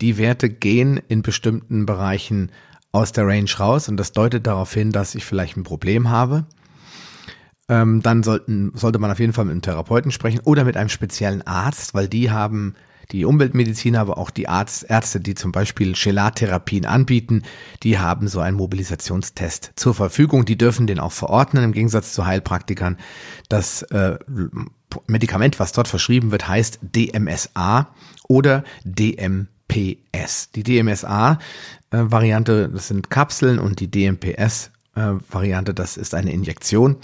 die 0.02 0.18
Werte 0.18 0.50
gehen 0.50 1.00
in 1.08 1.22
bestimmten 1.22 1.86
Bereichen 1.86 2.52
aus 2.92 3.12
der 3.12 3.28
Range 3.28 3.50
raus 3.60 3.90
und 3.90 3.98
das 3.98 4.12
deutet 4.14 4.48
darauf 4.48 4.74
hin, 4.74 4.92
dass 4.92 5.16
ich 5.16 5.26
vielleicht 5.26 5.58
ein 5.58 5.64
Problem 5.64 6.10
habe. 6.10 6.46
Ähm, 7.68 8.02
dann 8.02 8.24
sollten, 8.24 8.72
sollte 8.76 9.00
man 9.00 9.12
auf 9.12 9.20
jeden 9.20 9.34
Fall 9.34 9.46
mit 9.46 9.54
einem 9.54 9.62
Therapeuten 9.62 10.12
sprechen 10.12 10.40
oder 10.44 10.64
mit 10.64 10.78
einem 10.78 10.90
speziellen 10.90 11.46
Arzt, 11.46 11.94
weil 11.94 12.08
die 12.08 12.30
haben 12.32 12.76
die 13.12 13.26
Umweltmediziner, 13.26 14.00
aber 14.00 14.18
auch 14.18 14.30
die 14.30 14.48
Arzt, 14.48 14.86
Ärzte, 14.90 15.20
die 15.20 15.36
zum 15.36 15.52
Beispiel 15.52 15.94
Chelattherapien 15.94 16.86
anbieten, 16.86 17.44
die 17.84 18.00
haben 18.00 18.28
so 18.28 18.40
einen 18.40 18.58
Mobilisationstest 18.58 19.74
zur 19.76 19.94
Verfügung. 19.94 20.46
Die 20.46 20.58
dürfen 20.58 20.88
den 20.88 21.00
auch 21.00 21.12
verordnen, 21.12 21.64
im 21.64 21.72
Gegensatz 21.72 22.14
zu 22.14 22.26
Heilpraktikern. 22.26 22.98
Das 23.50 23.84
äh, 23.84 24.18
Medikament, 25.08 25.60
was 25.60 25.72
dort 25.72 25.88
verschrieben 25.88 26.32
wird, 26.32 26.48
heißt 26.48 26.80
DMSA 26.82 27.94
oder 28.28 28.64
DM 28.84 29.50
DMPS. 29.72 30.52
Die 30.52 30.64
DMSA-Variante, 30.64 32.70
das 32.70 32.88
sind 32.88 33.10
Kapseln 33.10 33.60
und 33.60 33.80
die 33.80 33.90
DMPS-Variante, 33.90 35.74
das 35.74 35.98
ist 35.98 36.16
eine 36.16 36.32
Injektion. 36.32 36.98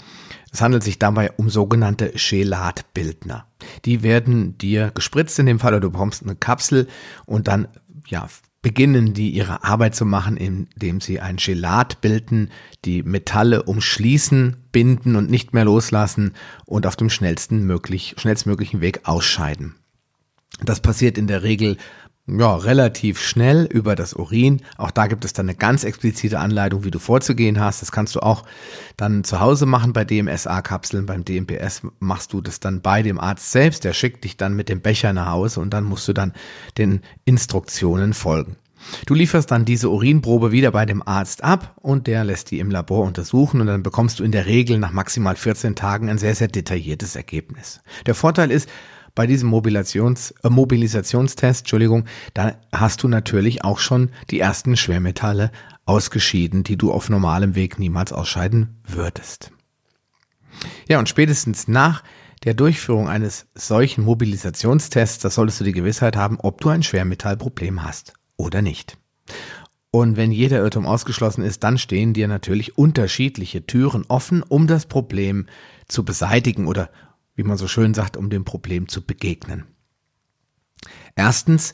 Es 0.52 0.60
handelt 0.60 0.82
sich 0.82 0.98
dabei 0.98 1.32
um 1.32 1.50
sogenannte 1.50 2.12
Chelatbildner. 2.14 3.46
Die 3.84 4.02
werden 4.02 4.58
dir 4.58 4.90
gespritzt 4.94 5.38
in 5.38 5.46
dem 5.46 5.58
Fall, 5.58 5.72
oder 5.72 5.80
du 5.80 5.90
bekommst 5.90 6.22
eine 6.22 6.36
Kapsel 6.36 6.88
und 7.26 7.48
dann 7.48 7.68
ja, 8.06 8.28
beginnen 8.60 9.14
die 9.14 9.30
ihre 9.30 9.64
Arbeit 9.64 9.94
zu 9.94 10.04
machen, 10.04 10.36
indem 10.36 11.00
sie 11.00 11.20
ein 11.20 11.36
Gelat 11.36 12.00
bilden, 12.00 12.50
die 12.84 13.02
Metalle 13.02 13.64
umschließen, 13.64 14.56
binden 14.72 15.16
und 15.16 15.30
nicht 15.30 15.54
mehr 15.54 15.64
loslassen 15.64 16.34
und 16.64 16.86
auf 16.86 16.96
dem 16.96 17.10
schnellsten 17.10 17.64
möglich, 17.64 18.14
schnellstmöglichen 18.18 18.80
Weg 18.80 19.00
ausscheiden. 19.04 19.76
Das 20.64 20.80
passiert 20.80 21.18
in 21.18 21.26
der 21.26 21.42
Regel 21.42 21.76
ja, 22.26 22.54
relativ 22.54 23.20
schnell 23.20 23.64
über 23.64 23.96
das 23.96 24.14
Urin. 24.14 24.60
Auch 24.76 24.92
da 24.92 25.08
gibt 25.08 25.24
es 25.24 25.32
dann 25.32 25.46
eine 25.46 25.56
ganz 25.56 25.82
explizite 25.82 26.38
Anleitung, 26.38 26.84
wie 26.84 26.92
du 26.92 27.00
vorzugehen 27.00 27.58
hast. 27.58 27.82
Das 27.82 27.90
kannst 27.90 28.14
du 28.14 28.20
auch 28.20 28.44
dann 28.96 29.24
zu 29.24 29.40
Hause 29.40 29.66
machen 29.66 29.92
bei 29.92 30.04
DMSA-Kapseln. 30.04 31.06
Beim 31.06 31.24
DMPS 31.24 31.82
machst 31.98 32.32
du 32.32 32.40
das 32.40 32.60
dann 32.60 32.80
bei 32.80 33.02
dem 33.02 33.18
Arzt 33.18 33.50
selbst. 33.50 33.82
Der 33.82 33.92
schickt 33.92 34.22
dich 34.22 34.36
dann 34.36 34.54
mit 34.54 34.68
dem 34.68 34.80
Becher 34.80 35.12
nach 35.12 35.30
Hause 35.30 35.60
und 35.60 35.70
dann 35.70 35.82
musst 35.82 36.06
du 36.06 36.12
dann 36.12 36.32
den 36.78 37.00
Instruktionen 37.24 38.14
folgen. 38.14 38.56
Du 39.06 39.14
lieferst 39.14 39.50
dann 39.50 39.64
diese 39.64 39.90
Urinprobe 39.90 40.52
wieder 40.52 40.70
bei 40.70 40.86
dem 40.86 41.06
Arzt 41.06 41.42
ab 41.42 41.76
und 41.80 42.06
der 42.06 42.24
lässt 42.24 42.50
die 42.50 42.58
im 42.58 42.70
Labor 42.70 43.04
untersuchen 43.04 43.60
und 43.60 43.66
dann 43.66 43.82
bekommst 43.82 44.18
du 44.18 44.24
in 44.24 44.32
der 44.32 44.46
Regel 44.46 44.78
nach 44.78 44.92
maximal 44.92 45.36
14 45.36 45.74
Tagen 45.74 46.08
ein 46.08 46.18
sehr, 46.18 46.34
sehr 46.34 46.48
detailliertes 46.48 47.16
Ergebnis. 47.16 47.80
Der 48.06 48.14
Vorteil 48.14 48.50
ist, 48.50 48.68
bei 49.14 49.26
diesem 49.26 49.48
Mobilisations, 49.48 50.32
äh, 50.42 50.48
Mobilisationstest, 50.48 51.60
Entschuldigung, 51.60 52.04
da 52.34 52.56
hast 52.72 53.02
du 53.02 53.08
natürlich 53.08 53.64
auch 53.64 53.78
schon 53.78 54.10
die 54.30 54.40
ersten 54.40 54.76
Schwermetalle 54.76 55.50
ausgeschieden, 55.84 56.64
die 56.64 56.76
du 56.76 56.92
auf 56.92 57.08
normalem 57.08 57.54
Weg 57.54 57.78
niemals 57.78 58.12
ausscheiden 58.12 58.80
würdest. 58.86 59.52
Ja, 60.88 60.98
und 60.98 61.08
spätestens 61.08 61.68
nach 61.68 62.02
der 62.44 62.54
Durchführung 62.54 63.08
eines 63.08 63.46
solchen 63.54 64.04
Mobilisationstests, 64.04 65.20
da 65.20 65.30
solltest 65.30 65.60
du 65.60 65.64
die 65.64 65.72
Gewissheit 65.72 66.16
haben, 66.16 66.38
ob 66.40 66.60
du 66.60 66.68
ein 66.70 66.82
Schwermetallproblem 66.82 67.84
hast 67.84 68.14
oder 68.36 68.62
nicht. 68.62 68.96
Und 69.90 70.16
wenn 70.16 70.32
jeder 70.32 70.58
Irrtum 70.58 70.86
ausgeschlossen 70.86 71.44
ist, 71.44 71.62
dann 71.62 71.76
stehen 71.76 72.14
dir 72.14 72.26
natürlich 72.26 72.78
unterschiedliche 72.78 73.66
Türen 73.66 74.04
offen, 74.08 74.42
um 74.42 74.66
das 74.66 74.86
Problem 74.86 75.46
zu 75.86 76.04
beseitigen 76.04 76.66
oder 76.66 76.90
wie 77.34 77.42
man 77.42 77.56
so 77.56 77.68
schön 77.68 77.94
sagt, 77.94 78.16
um 78.16 78.30
dem 78.30 78.44
Problem 78.44 78.88
zu 78.88 79.02
begegnen. 79.02 79.64
Erstens, 81.14 81.72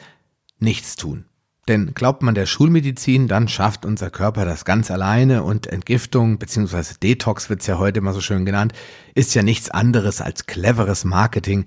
nichts 0.59 0.97
tun. 0.97 1.25
Denn 1.69 1.93
glaubt 1.93 2.23
man 2.23 2.35
der 2.35 2.47
Schulmedizin, 2.47 3.29
dann 3.29 3.47
schafft 3.47 3.85
unser 3.85 4.11
Körper 4.11 4.47
das 4.47 4.65
ganz 4.65 4.91
alleine 4.91 5.43
und 5.43 5.67
Entgiftung 5.67 6.39
bzw. 6.39 6.95
Detox 7.03 7.51
wird's 7.51 7.67
ja 7.67 7.79
heute 7.79 7.99
immer 7.99 8.15
so 8.15 8.23
schön 8.23 8.47
genannt, 8.47 8.73
ist 9.15 9.35
ja 9.35 9.43
nichts 9.43 9.71
anderes 9.71 10.23
als 10.23 10.47
cleveres 10.47 11.05
Marketing, 11.05 11.67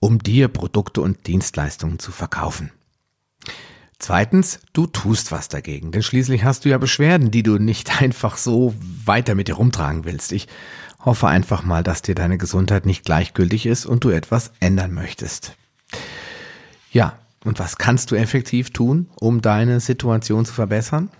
um 0.00 0.18
dir 0.18 0.48
Produkte 0.48 1.00
und 1.00 1.26
Dienstleistungen 1.26 1.98
zu 1.98 2.12
verkaufen. 2.12 2.70
Zweitens, 3.98 4.60
du 4.74 4.86
tust 4.86 5.32
was 5.32 5.48
dagegen, 5.48 5.90
denn 5.90 6.02
schließlich 6.02 6.44
hast 6.44 6.64
du 6.64 6.68
ja 6.68 6.78
Beschwerden, 6.78 7.30
die 7.30 7.42
du 7.42 7.58
nicht 7.58 8.00
einfach 8.02 8.36
so 8.36 8.74
weiter 9.04 9.34
mit 9.34 9.48
dir 9.48 9.54
rumtragen 9.54 10.04
willst. 10.04 10.30
Ich 10.32 10.46
Hoffe 11.00 11.28
einfach 11.28 11.62
mal, 11.62 11.82
dass 11.82 12.02
dir 12.02 12.14
deine 12.14 12.38
Gesundheit 12.38 12.86
nicht 12.86 13.04
gleichgültig 13.04 13.66
ist 13.66 13.86
und 13.86 14.04
du 14.04 14.10
etwas 14.10 14.52
ändern 14.60 14.92
möchtest. 14.92 15.56
Ja, 16.90 17.18
und 17.44 17.58
was 17.58 17.78
kannst 17.78 18.10
du 18.10 18.16
effektiv 18.16 18.70
tun, 18.70 19.08
um 19.20 19.40
deine 19.40 19.80
Situation 19.80 20.44
zu 20.44 20.52
verbessern? 20.52 21.10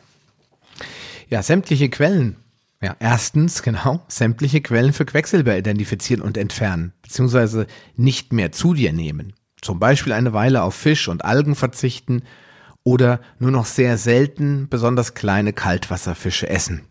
Ja, 1.29 1.43
sämtliche 1.43 1.89
Quellen. 1.89 2.37
Ja, 2.81 2.97
erstens, 3.01 3.63
genau, 3.63 4.05
sämtliche 4.09 4.61
Quellen 4.61 4.93
für 4.93 5.05
Quecksilber 5.05 5.57
identifizieren 5.57 6.23
und 6.23 6.37
entfernen, 6.37 6.93
beziehungsweise 7.03 7.67
nicht 7.97 8.33
mehr 8.33 8.53
zu 8.53 8.73
dir 8.73 8.93
nehmen. 8.93 9.33
Zum 9.61 9.81
Beispiel 9.81 10.13
eine 10.13 10.33
Weile 10.33 10.63
auf 10.63 10.75
Fisch 10.75 11.09
und 11.09 11.25
Algen 11.25 11.57
verzichten 11.57 12.23
oder 12.85 13.21
nur 13.41 13.51
noch 13.51 13.67
sehr 13.67 13.99
selten 13.99 14.69
besonders 14.69 15.15
kleine 15.15 15.53
Kaltwasserfische 15.53 16.49
essen. 16.49 16.83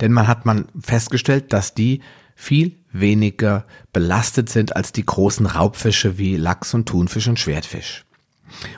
Denn 0.00 0.12
man 0.12 0.28
hat 0.28 0.46
man 0.46 0.66
festgestellt, 0.80 1.52
dass 1.52 1.74
die 1.74 2.00
viel 2.34 2.76
weniger 2.92 3.64
belastet 3.92 4.48
sind 4.48 4.76
als 4.76 4.92
die 4.92 5.04
großen 5.04 5.46
Raubfische 5.46 6.18
wie 6.18 6.36
Lachs 6.36 6.74
und 6.74 6.86
Thunfisch 6.86 7.28
und 7.28 7.38
Schwertfisch. 7.38 8.04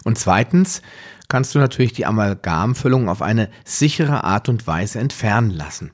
Und 0.05 0.19
zweitens 0.19 0.83
kannst 1.29 1.55
du 1.55 1.59
natürlich 1.59 1.93
die 1.93 2.07
Amalgamfüllung 2.07 3.09
auf 3.09 3.23
eine 3.23 3.51
sichere 3.65 4.25
Art 4.25 4.49
und 4.49 4.67
Weise 4.67 4.99
entfernen 4.99 5.51
lassen. 5.51 5.91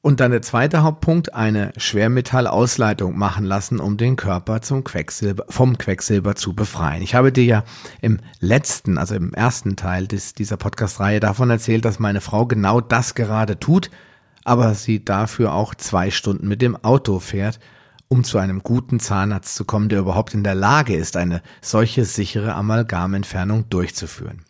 Und 0.00 0.20
dann 0.20 0.30
der 0.30 0.42
zweite 0.42 0.82
Hauptpunkt, 0.82 1.34
eine 1.34 1.72
Schwermetallausleitung 1.76 3.18
machen 3.18 3.44
lassen, 3.44 3.80
um 3.80 3.96
den 3.96 4.16
Körper 4.16 4.62
zum 4.62 4.84
Quecksilber, 4.84 5.44
vom 5.48 5.76
Quecksilber 5.76 6.36
zu 6.36 6.54
befreien. 6.54 7.02
Ich 7.02 7.14
habe 7.14 7.32
dir 7.32 7.44
ja 7.44 7.64
im 8.00 8.20
letzten, 8.38 8.96
also 8.96 9.16
im 9.16 9.34
ersten 9.34 9.74
Teil 9.74 10.06
des, 10.06 10.34
dieser 10.34 10.56
Podcast-Reihe 10.56 11.20
davon 11.20 11.50
erzählt, 11.50 11.84
dass 11.84 11.98
meine 11.98 12.20
Frau 12.20 12.46
genau 12.46 12.80
das 12.80 13.16
gerade 13.16 13.58
tut 13.58 13.90
aber 14.44 14.74
sie 14.74 15.04
dafür 15.04 15.52
auch 15.52 15.74
zwei 15.74 16.10
Stunden 16.10 16.48
mit 16.48 16.62
dem 16.62 16.76
Auto 16.76 17.20
fährt, 17.20 17.58
um 18.08 18.24
zu 18.24 18.38
einem 18.38 18.62
guten 18.62 19.00
Zahnarzt 19.00 19.54
zu 19.54 19.64
kommen, 19.64 19.88
der 19.88 20.00
überhaupt 20.00 20.34
in 20.34 20.44
der 20.44 20.54
Lage 20.54 20.96
ist, 20.96 21.16
eine 21.16 21.42
solche 21.60 22.04
sichere 22.04 22.54
Amalgamentfernung 22.54 23.68
durchzuführen. 23.68 24.42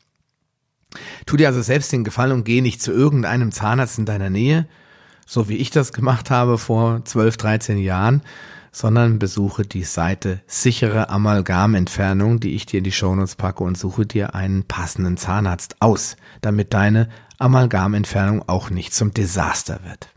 Tu 1.27 1.37
dir 1.37 1.49
also 1.49 1.61
selbst 1.61 1.93
den 1.93 2.05
Gefallen 2.05 2.33
und 2.33 2.45
geh 2.45 2.61
nicht 2.61 2.81
zu 2.81 2.93
irgendeinem 2.93 3.53
Zahnarzt 3.53 3.99
in 3.99 4.07
deiner 4.07 4.31
Nähe, 4.31 4.67
so 5.27 5.49
wie 5.49 5.57
ich 5.57 5.71
das 5.71 5.93
gemacht 5.93 6.31
habe 6.31 6.57
vor 6.57 7.05
12, 7.05 7.37
13 7.37 7.79
Jahren, 7.79 8.23
sondern 8.73 9.19
besuche 9.19 9.65
die 9.65 9.83
Seite 9.83 10.41
sichere 10.47 11.11
Amalgamentfernung, 11.11 12.41
die 12.41 12.55
ich 12.55 12.65
dir 12.65 12.79
in 12.79 12.85
die 12.85 12.93
Shownotes 12.93 13.37
packe 13.37 13.65
und 13.65 13.77
suche 13.77 14.07
dir 14.07 14.35
einen 14.35 14.65
passenden 14.65 15.17
Zahnarzt 15.17 15.77
aus, 15.81 16.17
damit 16.41 16.73
deine 16.73 17.09
Amalgamentfernung 17.39 18.49
auch 18.49 18.71
nicht 18.71 18.95
zum 18.95 19.15
Desaster 19.15 19.81
wird. 19.85 20.09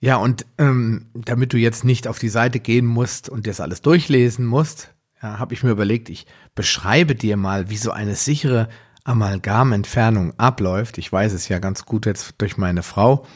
Ja, 0.00 0.16
und 0.16 0.46
ähm, 0.58 1.06
damit 1.14 1.52
du 1.52 1.58
jetzt 1.58 1.84
nicht 1.84 2.08
auf 2.08 2.18
die 2.18 2.28
Seite 2.28 2.58
gehen 2.58 2.86
musst 2.86 3.28
und 3.28 3.46
dir 3.46 3.50
das 3.50 3.60
alles 3.60 3.82
durchlesen 3.82 4.44
musst, 4.44 4.92
ja, 5.22 5.38
habe 5.38 5.54
ich 5.54 5.62
mir 5.62 5.70
überlegt, 5.70 6.08
ich 6.08 6.26
beschreibe 6.54 7.14
dir 7.14 7.36
mal, 7.36 7.70
wie 7.70 7.76
so 7.76 7.92
eine 7.92 8.16
sichere 8.16 8.68
Amalgamentfernung 9.04 10.38
abläuft. 10.38 10.98
Ich 10.98 11.12
weiß 11.12 11.32
es 11.32 11.48
ja 11.48 11.60
ganz 11.60 11.84
gut 11.84 12.06
jetzt 12.06 12.34
durch 12.38 12.56
meine 12.56 12.82
Frau. 12.82 13.26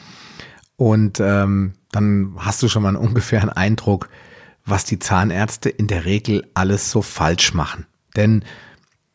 Und 0.75 1.19
ähm, 1.19 1.73
dann 1.91 2.35
hast 2.37 2.61
du 2.61 2.67
schon 2.67 2.83
mal 2.83 2.89
einen 2.89 2.97
ungefähren 3.07 3.49
Eindruck, 3.49 4.09
was 4.65 4.83
die 4.83 4.99
Zahnärzte 4.99 5.69
in 5.69 5.87
der 5.87 6.05
Regel 6.05 6.49
alles 6.53 6.91
so 6.91 7.01
falsch 7.01 7.53
machen. 7.53 7.85
Denn 8.15 8.43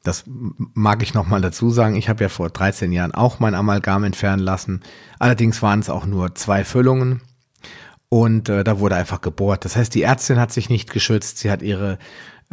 Das 0.03 0.25
mag 0.27 1.03
ich 1.03 1.15
nochmal 1.15 1.41
dazu 1.41 1.71
sagen. 1.71 1.95
Ich 1.95 2.09
habe 2.09 2.25
ja 2.25 2.29
vor 2.29 2.51
13 2.51 2.91
Jahren 2.93 3.13
auch 3.13 3.39
mein 3.39 3.55
Amalgam 3.55 4.05
entfernen 4.05 4.43
lassen. 4.43 4.83
Allerdings 5.19 5.63
waren 5.63 5.81
es 5.81 5.91
auch 5.91 6.07
nur 6.07 6.35
zwei 6.35 6.65
Füllungen. 6.65 7.21
Und 8.09 8.49
äh, 8.49 8.63
da 8.65 8.79
wurde 8.79 8.97
einfach 8.97 9.21
gebohrt. 9.21 9.65
Das 9.65 9.77
heißt, 9.77 9.95
die 9.95 10.03
Ärztin 10.03 10.39
hat 10.39 10.53
sich 10.53 10.69
nicht 10.69 10.93
geschützt. 10.93 11.39
Sie 11.39 11.51
hat 11.51 11.63
ihre 11.63 11.99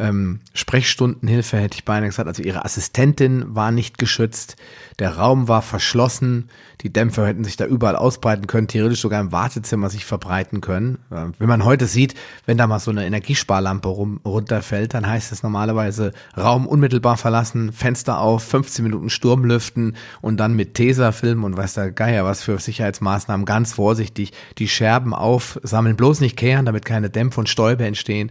ähm, 0.00 0.40
Sprechstundenhilfe, 0.54 1.58
hätte 1.58 1.76
ich 1.76 1.84
beinahe 1.84 2.08
gesagt. 2.08 2.26
Also 2.26 2.42
ihre 2.42 2.64
Assistentin 2.64 3.54
war 3.54 3.70
nicht 3.70 3.98
geschützt. 3.98 4.56
Der 4.98 5.16
Raum 5.16 5.46
war 5.46 5.62
verschlossen. 5.62 6.48
Die 6.80 6.92
Dämpfer 6.92 7.26
hätten 7.26 7.44
sich 7.44 7.56
da 7.56 7.66
überall 7.66 7.96
ausbreiten 7.96 8.46
können, 8.46 8.66
theoretisch 8.66 9.00
sogar 9.00 9.20
im 9.20 9.32
Wartezimmer 9.32 9.90
sich 9.90 10.06
verbreiten 10.06 10.62
können. 10.62 10.98
Äh, 11.10 11.26
wenn 11.38 11.48
man 11.48 11.64
heute 11.64 11.86
sieht, 11.86 12.14
wenn 12.46 12.56
da 12.56 12.66
mal 12.66 12.80
so 12.80 12.90
eine 12.90 13.06
Energiesparlampe 13.06 13.88
rum, 13.88 14.20
runterfällt, 14.24 14.94
dann 14.94 15.06
heißt 15.06 15.32
es 15.32 15.42
normalerweise 15.42 16.12
Raum 16.36 16.66
unmittelbar 16.66 17.18
verlassen, 17.18 17.72
Fenster 17.72 18.18
auf, 18.18 18.42
15 18.42 18.82
Minuten 18.82 19.10
Sturm 19.10 19.44
lüften 19.44 19.96
und 20.22 20.38
dann 20.38 20.56
mit 20.56 20.74
Tesafilm 20.74 21.44
und 21.44 21.56
weiß 21.56 21.74
der 21.74 21.92
Geier 21.92 22.24
was 22.24 22.42
für 22.42 22.58
Sicherheitsmaßnahmen 22.58 23.44
ganz 23.44 23.74
vorsichtig 23.74 24.32
die 24.58 24.68
Scherben 24.68 25.14
aufsammeln, 25.14 25.96
bloß 25.96 26.20
nicht 26.20 26.36
kehren, 26.36 26.64
damit 26.64 26.84
keine 26.86 27.10
Dämpfe 27.10 27.40
und 27.40 27.48
Stäube 27.48 27.84
entstehen 27.84 28.30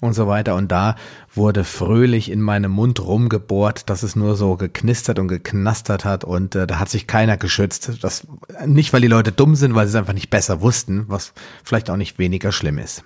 und 0.00 0.14
so 0.14 0.26
weiter. 0.28 0.54
Und 0.54 0.70
da 0.70 0.96
wurde 1.34 1.64
fröhlich 1.64 2.30
in 2.30 2.40
meinem 2.40 2.70
Mund 2.70 3.00
rumgebohrt, 3.00 3.90
dass 3.90 4.02
es 4.02 4.16
nur 4.16 4.36
so 4.36 4.56
geknistert 4.56 5.18
und 5.18 5.28
geknastert 5.28 6.04
hat 6.04 6.24
und 6.24 6.54
äh, 6.54 6.66
da 6.66 6.78
hat 6.78 6.88
sich 6.88 7.06
keiner 7.06 7.36
geschützt. 7.36 7.92
Das 8.02 8.26
nicht, 8.66 8.92
weil 8.92 9.00
die 9.00 9.08
Leute 9.08 9.32
dumm 9.32 9.54
sind, 9.56 9.74
weil 9.74 9.86
sie 9.86 9.90
es 9.90 9.96
einfach 9.96 10.12
nicht 10.12 10.30
besser 10.30 10.60
wussten, 10.60 11.04
was 11.08 11.32
vielleicht 11.62 11.90
auch 11.90 11.96
nicht 11.96 12.18
weniger 12.18 12.52
schlimm 12.52 12.78
ist. 12.78 13.04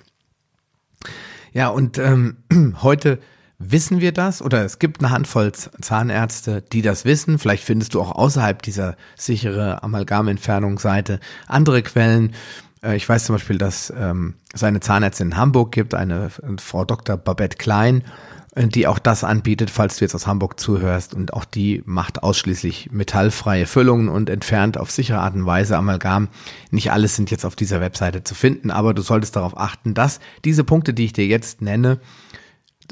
Ja, 1.53 1.69
und 1.69 1.99
ähm, 1.99 2.37
heute 2.83 3.19
wissen 3.59 4.01
wir 4.01 4.13
das 4.13 4.41
oder 4.41 4.65
es 4.65 4.79
gibt 4.79 5.01
eine 5.01 5.11
Handvoll 5.11 5.53
Zahnärzte, 5.53 6.63
die 6.63 6.83
das 6.83 7.05
wissen. 7.05 7.39
Vielleicht 7.39 7.65
findest 7.65 7.95
du 7.95 8.01
auch 8.01 8.13
außerhalb 8.13 8.63
dieser 8.63 8.97
sichere 9.17 9.83
Amalgamentfernungsseite 9.83 11.19
andere 11.47 11.83
Quellen. 11.83 12.35
Äh, 12.83 12.97
ich 12.97 13.09
weiß 13.09 13.25
zum 13.25 13.35
Beispiel, 13.35 13.59
dass 13.59 13.93
ähm, 13.97 14.35
es 14.53 14.63
eine 14.63 14.81
Zahnärztin 14.81 15.29
in 15.29 15.37
Hamburg 15.37 15.73
gibt, 15.73 15.95
eine 15.95 16.31
Frau 16.59 16.85
Dr. 16.85 17.17
Babette 17.17 17.57
Klein, 17.57 18.05
äh, 18.55 18.67
die 18.67 18.87
auch 18.87 18.99
das 18.99 19.25
anbietet, 19.25 19.71
falls 19.71 19.97
du 19.97 20.05
jetzt 20.05 20.15
aus 20.15 20.27
Hamburg 20.27 20.59
zuhörst. 20.61 21.15
Und 21.15 21.33
auch 21.33 21.45
die 21.45 21.83
macht 21.87 22.23
ausschließlich 22.23 22.91
metallfreie 22.93 23.67
Füllungen 23.67 24.09
und 24.09 24.31
entfernt 24.31 24.79
auf 24.79 24.91
sichere 24.91 25.21
Art 25.21 25.35
und 25.35 25.47
Weise 25.47 25.77
Amalgam. 25.77 26.29
Nicht 26.71 26.93
alles 26.93 27.17
sind 27.17 27.31
jetzt 27.31 27.45
auf 27.45 27.57
dieser 27.57 27.81
Webseite 27.81 28.25
zu 28.25 28.35
finden, 28.35 28.71
aber 28.71 28.95
du 28.95 29.03
solltest 29.03 29.37
darauf 29.37 29.57
achten, 29.57 29.95
dass 29.95 30.21
diese 30.45 30.65
Punkte, 30.65 30.95
die 30.95 31.07
ich 31.07 31.13
dir 31.13 31.27
jetzt 31.27 31.63
nenne, 31.63 32.01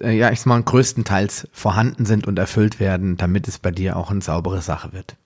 äh, 0.00 0.16
ja, 0.16 0.30
ich 0.30 0.40
sag 0.40 0.46
mal, 0.46 0.62
größtenteils 0.62 1.48
vorhanden 1.52 2.06
sind 2.06 2.26
und 2.26 2.38
erfüllt 2.38 2.80
werden, 2.80 3.16
damit 3.16 3.48
es 3.48 3.58
bei 3.58 3.70
dir 3.70 3.96
auch 3.96 4.10
eine 4.10 4.20
saubere 4.20 4.60
Sache 4.60 4.92
wird. 4.92 5.16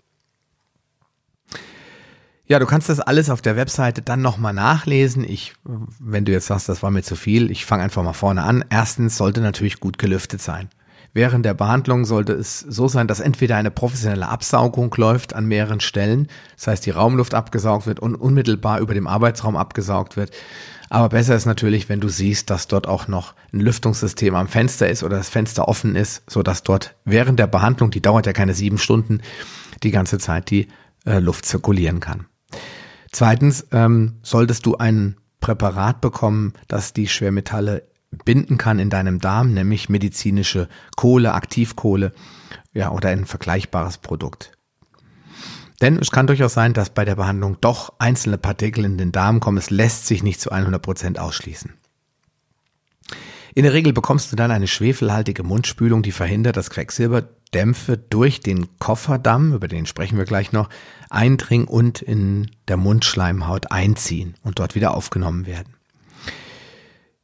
Ja, 2.50 2.59
du 2.59 2.66
kannst 2.66 2.88
das 2.88 2.99
alles 2.99 3.30
auf 3.30 3.42
der 3.42 3.54
Webseite 3.54 4.02
dann 4.02 4.23
nochmal 4.23 4.52
nachlesen. 4.52 5.23
Ich, 5.23 5.54
wenn 6.00 6.25
du 6.25 6.33
jetzt 6.33 6.49
sagst, 6.49 6.69
das 6.69 6.83
war 6.83 6.90
mir 6.90 7.04
zu 7.04 7.14
viel, 7.14 7.49
ich 7.49 7.64
fange 7.64 7.85
einfach 7.85 8.02
mal 8.02 8.12
vorne 8.12 8.42
an. 8.42 8.64
Erstens 8.71 9.16
sollte 9.16 9.40
natürlich 9.40 9.78
gut 9.78 9.99
gelüftet 9.99 10.42
sein. 10.42 10.69
Während 11.12 11.47
der 11.47 11.54
Behandlung 11.54 12.04
sollte 12.04 12.33
es 12.33 12.59
so 12.59 12.88
sein, 12.88 13.07
dass 13.07 13.21
entweder 13.21 13.54
eine 13.54 13.71
professionelle 13.71 14.26
Absaugung 14.26 14.92
läuft 14.97 15.33
an 15.33 15.47
mehreren 15.47 15.78
Stellen, 15.78 16.26
das 16.57 16.66
heißt 16.66 16.87
die 16.87 16.90
Raumluft 16.90 17.35
abgesaugt 17.35 17.87
wird 17.87 18.00
und 18.00 18.16
unmittelbar 18.16 18.80
über 18.80 18.95
dem 18.95 19.07
Arbeitsraum 19.07 19.54
abgesaugt 19.54 20.16
wird. 20.16 20.33
Aber 20.88 21.11
besser 21.11 21.37
ist 21.37 21.47
natürlich, 21.47 21.88
wenn 21.88 22.00
du 22.00 22.09
siehst, 22.09 22.50
dass 22.50 22.66
dort 22.66 22.88
auch 22.88 23.07
noch 23.07 23.35
ein 23.52 23.61
Lüftungssystem 23.61 24.35
am 24.35 24.49
Fenster 24.49 24.88
ist 24.88 25.04
oder 25.04 25.19
das 25.19 25.28
Fenster 25.28 25.69
offen 25.69 25.95
ist, 25.95 26.25
so 26.28 26.42
dass 26.42 26.64
dort 26.64 26.97
während 27.04 27.38
der 27.38 27.47
Behandlung, 27.47 27.92
die 27.92 28.02
dauert 28.02 28.26
ja 28.26 28.33
keine 28.33 28.54
sieben 28.54 28.78
Stunden, 28.78 29.21
die 29.85 29.92
ganze 29.92 30.19
Zeit 30.19 30.50
die 30.50 30.66
äh, 31.07 31.21
Luft 31.21 31.47
zirkulieren 31.47 32.00
kann. 32.00 32.26
Zweitens 33.12 33.67
ähm, 33.73 34.17
solltest 34.23 34.67
du 34.67 34.76
ein 34.76 35.17
Präparat 35.40 36.00
bekommen, 36.00 36.52
das 36.69 36.93
die 36.93 37.09
Schwermetalle 37.09 37.83
binden 38.25 38.59
kann 38.59 38.79
in 38.79 38.90
deinem 38.90 39.21
Darm, 39.21 39.52
nämlich 39.52 39.88
medizinische 39.88 40.69
Kohle, 40.97 41.33
Aktivkohle, 41.35 42.12
ja, 42.73 42.90
oder 42.90 43.09
ein 43.09 43.25
vergleichbares 43.26 43.99
Produkt. 43.99 44.52
Denn 45.81 45.96
es 45.96 46.11
kann 46.11 46.27
durchaus 46.27 46.53
sein, 46.55 46.75
dass 46.75 46.90
bei 46.90 47.05
der 47.05 47.16
Behandlung 47.16 47.57
doch 47.61 47.94
einzelne 47.99 48.37
Partikel 48.37 48.85
in 48.85 48.99
den 48.99 49.12
Darm 49.12 49.40
kommen. 49.40 49.57
Es 49.57 49.70
lässt 49.70 50.07
sich 50.07 50.23
nicht 50.23 50.40
zu 50.40 50.51
100 50.51 50.83
Prozent 50.83 51.18
ausschließen. 51.18 51.73
In 53.55 53.64
der 53.64 53.73
Regel 53.73 53.92
bekommst 53.92 54.31
du 54.31 54.37
dann 54.37 54.51
eine 54.51 54.68
schwefelhaltige 54.68 55.42
Mundspülung, 55.42 56.03
die 56.03 56.12
verhindert, 56.12 56.57
dass 56.57 56.70
Quecksilberdämpfe 56.70 57.96
durch 57.96 58.40
den 58.40 58.79
Kofferdamm, 58.79 59.55
über 59.55 59.66
den 59.66 59.87
sprechen 59.87 60.18
wir 60.18 60.25
gleich 60.25 60.53
noch, 60.53 60.68
eindringen 61.11 61.66
und 61.66 62.01
in 62.03 62.51
der 62.68 62.77
Mundschleimhaut 62.77 63.70
einziehen 63.70 64.35
und 64.42 64.59
dort 64.59 64.75
wieder 64.75 64.94
aufgenommen 64.94 65.46
werden. 65.46 65.75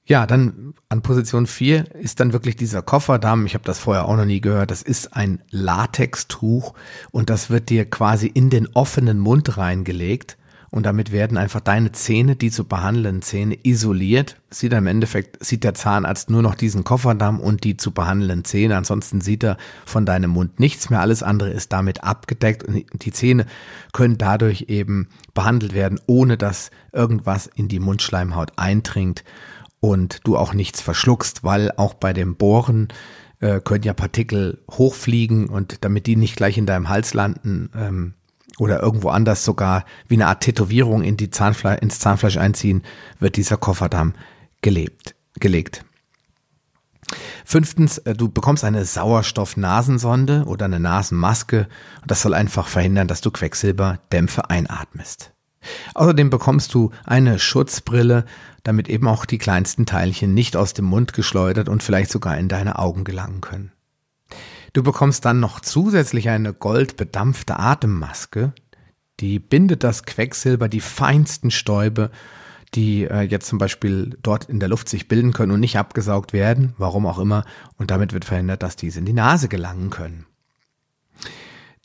Ja, 0.09 0.25
dann 0.27 0.75
an 0.89 1.03
Position 1.03 1.49
4 1.49 1.97
ist 1.97 2.21
dann 2.21 2.33
wirklich 2.33 2.55
dieser 2.55 2.81
Kofferdamm. 2.81 3.45
Ich 3.45 3.55
habe 3.55 3.65
das 3.65 3.81
vorher 3.81 4.05
auch 4.05 4.17
noch 4.17 4.25
nie 4.25 4.41
gehört. 4.41 4.71
Das 4.71 4.83
ist 4.83 5.17
ein 5.17 5.43
Latextuch 5.51 6.75
und 7.11 7.29
das 7.29 7.51
wird 7.51 7.71
dir 7.71 7.91
quasi 7.91 8.29
in 8.29 8.49
den 8.49 8.69
offenen 8.75 9.19
Mund 9.19 9.57
reingelegt 9.59 10.37
und 10.77 10.83
damit 10.83 11.11
werden 11.11 11.39
einfach 11.39 11.61
deine 11.61 11.93
Zähne, 11.93 12.37
die 12.37 12.51
zu 12.51 12.65
behandelnden 12.65 13.23
Zähne, 13.23 13.57
isoliert. 13.63 14.37
Sieht 14.51 14.75
im 14.75 14.87
Endeffekt, 14.87 15.43
sieht 15.43 15.65
der 15.65 15.73
Zahnarzt 15.73 16.29
nur 16.29 16.43
noch 16.43 16.55
diesen 16.55 16.85
Kofferdamm 16.85 17.41
und 17.41 17.65
die 17.65 17.79
zu 17.79 17.93
behandelnden 17.93 18.45
Zähne. 18.45 18.77
Ansonsten 18.77 19.23
sieht 19.23 19.43
er 19.43 19.57
von 19.87 20.05
deinem 20.05 20.33
Mund 20.33 20.61
nichts 20.61 20.91
mehr. 20.91 21.01
Alles 21.01 21.23
andere 21.23 21.49
ist 21.49 21.73
damit 21.73 22.05
abgedeckt 22.05 22.63
und 22.63 22.85
die 22.93 23.11
Zähne 23.11 23.47
können 23.95 24.19
dadurch 24.19 24.67
eben 24.69 25.09
behandelt 25.33 25.73
werden, 25.73 25.99
ohne 26.07 26.37
dass 26.37 26.71
irgendwas 26.93 27.47
in 27.47 27.69
die 27.69 27.81
Mundschleimhaut 27.81 28.53
eindringt 28.57 29.25
und 29.81 30.21
du 30.25 30.37
auch 30.37 30.53
nichts 30.53 30.83
verschluckst, 30.83 31.43
weil 31.43 31.73
auch 31.79 31.95
bei 31.95 32.13
dem 32.13 32.37
Bohren 32.37 32.89
äh, 33.41 33.61
können 33.61 33.85
ja 33.85 33.95
Partikel 33.95 34.63
hochfliegen 34.71 35.49
und 35.49 35.85
damit 35.87 36.07
die 36.07 36.17
nicht 36.17 36.37
gleich 36.37 36.59
in 36.59 36.67
deinem 36.67 36.91
Hals 36.91 37.15
landen, 37.15 37.71
ähm, 37.75 38.13
oder 38.59 38.83
irgendwo 38.83 39.09
anders 39.09 39.45
sogar 39.45 39.85
wie 40.09 40.15
eine 40.15 40.27
Art 40.27 40.43
Tätowierung 40.43 41.03
in 41.03 41.17
die 41.17 41.31
Zahnfle 41.31 41.77
ins 41.77 41.99
Zahnfleisch 41.99 42.37
einziehen, 42.37 42.83
wird 43.19 43.37
dieser 43.37 43.57
Kofferdamm 43.57 44.15
gelebt, 44.63 45.15
gelegt. 45.39 45.85
Fünftens, 47.45 47.99
äh, 47.99 48.15
du 48.15 48.29
bekommst 48.29 48.65
eine 48.65 48.85
Sauerstoff-Nasensonde 48.85 50.45
oder 50.47 50.65
eine 50.65 50.81
Nasenmaske. 50.81 51.69
Das 52.07 52.23
soll 52.23 52.35
einfach 52.35 52.67
verhindern, 52.67 53.07
dass 53.07 53.21
du 53.21 53.31
Quecksilberdämpfe 53.31 54.51
einatmest. 54.51 55.33
Außerdem 55.95 56.31
bekommst 56.31 56.75
du 56.75 56.91
eine 57.05 57.39
Schutzbrille, 57.39 58.25
damit 58.63 58.89
eben 58.89 59.07
auch 59.09 59.25
die 59.25 59.39
kleinsten 59.39 59.87
Teilchen 59.87 60.35
nicht 60.35 60.57
aus 60.57 60.75
dem 60.75 60.85
Mund 60.87 61.13
geschleudert 61.13 61.69
und 61.69 61.83
vielleicht 61.83 62.11
sogar 62.11 62.37
in 62.39 62.49
deine 62.49 62.79
Augen 62.79 63.05
gelangen 63.05 63.41
können. 63.41 63.73
Du 64.73 64.83
bekommst 64.83 65.25
dann 65.25 65.41
noch 65.41 65.61
zusätzlich 65.61 66.29
eine 66.29 66.53
goldbedampfte 66.53 67.59
Atemmaske, 67.59 68.53
die 69.21 69.39
bindet 69.39 69.83
das 69.83 70.05
Quecksilber, 70.05 70.69
die 70.69 70.81
feinsten 70.81 71.51
Stäube, 71.51 72.11
die 72.75 73.05
äh, 73.05 73.23
jetzt 73.23 73.47
zum 73.47 73.59
Beispiel 73.59 74.19
dort 74.23 74.49
in 74.51 74.61
der 74.61 74.69
Luft 74.69 74.89
sich 74.89 75.09
bilden 75.09 75.33
können 75.33 75.53
und 75.53 75.61
nicht 75.61 75.79
abgesaugt 75.79 76.33
werden, 76.33 76.75
warum 76.77 77.07
auch 77.07 77.19
immer, 77.19 77.45
und 77.77 77.91
damit 77.91 78.13
wird 78.13 78.25
verhindert, 78.25 78.63
dass 78.63 78.77
diese 78.77 78.99
in 78.99 79.07
die 79.07 79.13
Nase 79.13 79.49
gelangen 79.49 79.91
können. 79.91 80.27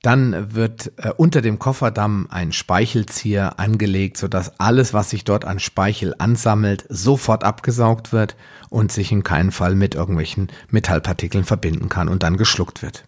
Dann 0.01 0.55
wird 0.55 0.93
äh, 0.97 1.11
unter 1.15 1.41
dem 1.41 1.59
Kofferdamm 1.59 2.27
ein 2.31 2.53
Speichelzieher 2.53 3.59
angelegt, 3.59 4.17
sodass 4.17 4.59
alles, 4.59 4.93
was 4.93 5.11
sich 5.11 5.23
dort 5.23 5.45
an 5.45 5.59
Speichel 5.59 6.15
ansammelt, 6.17 6.85
sofort 6.89 7.43
abgesaugt 7.43 8.11
wird 8.11 8.35
und 8.69 8.91
sich 8.91 9.11
in 9.11 9.23
keinen 9.23 9.51
Fall 9.51 9.75
mit 9.75 9.93
irgendwelchen 9.93 10.47
Metallpartikeln 10.69 11.43
verbinden 11.43 11.87
kann 11.87 12.09
und 12.09 12.23
dann 12.23 12.37
geschluckt 12.37 12.81
wird. 12.81 13.05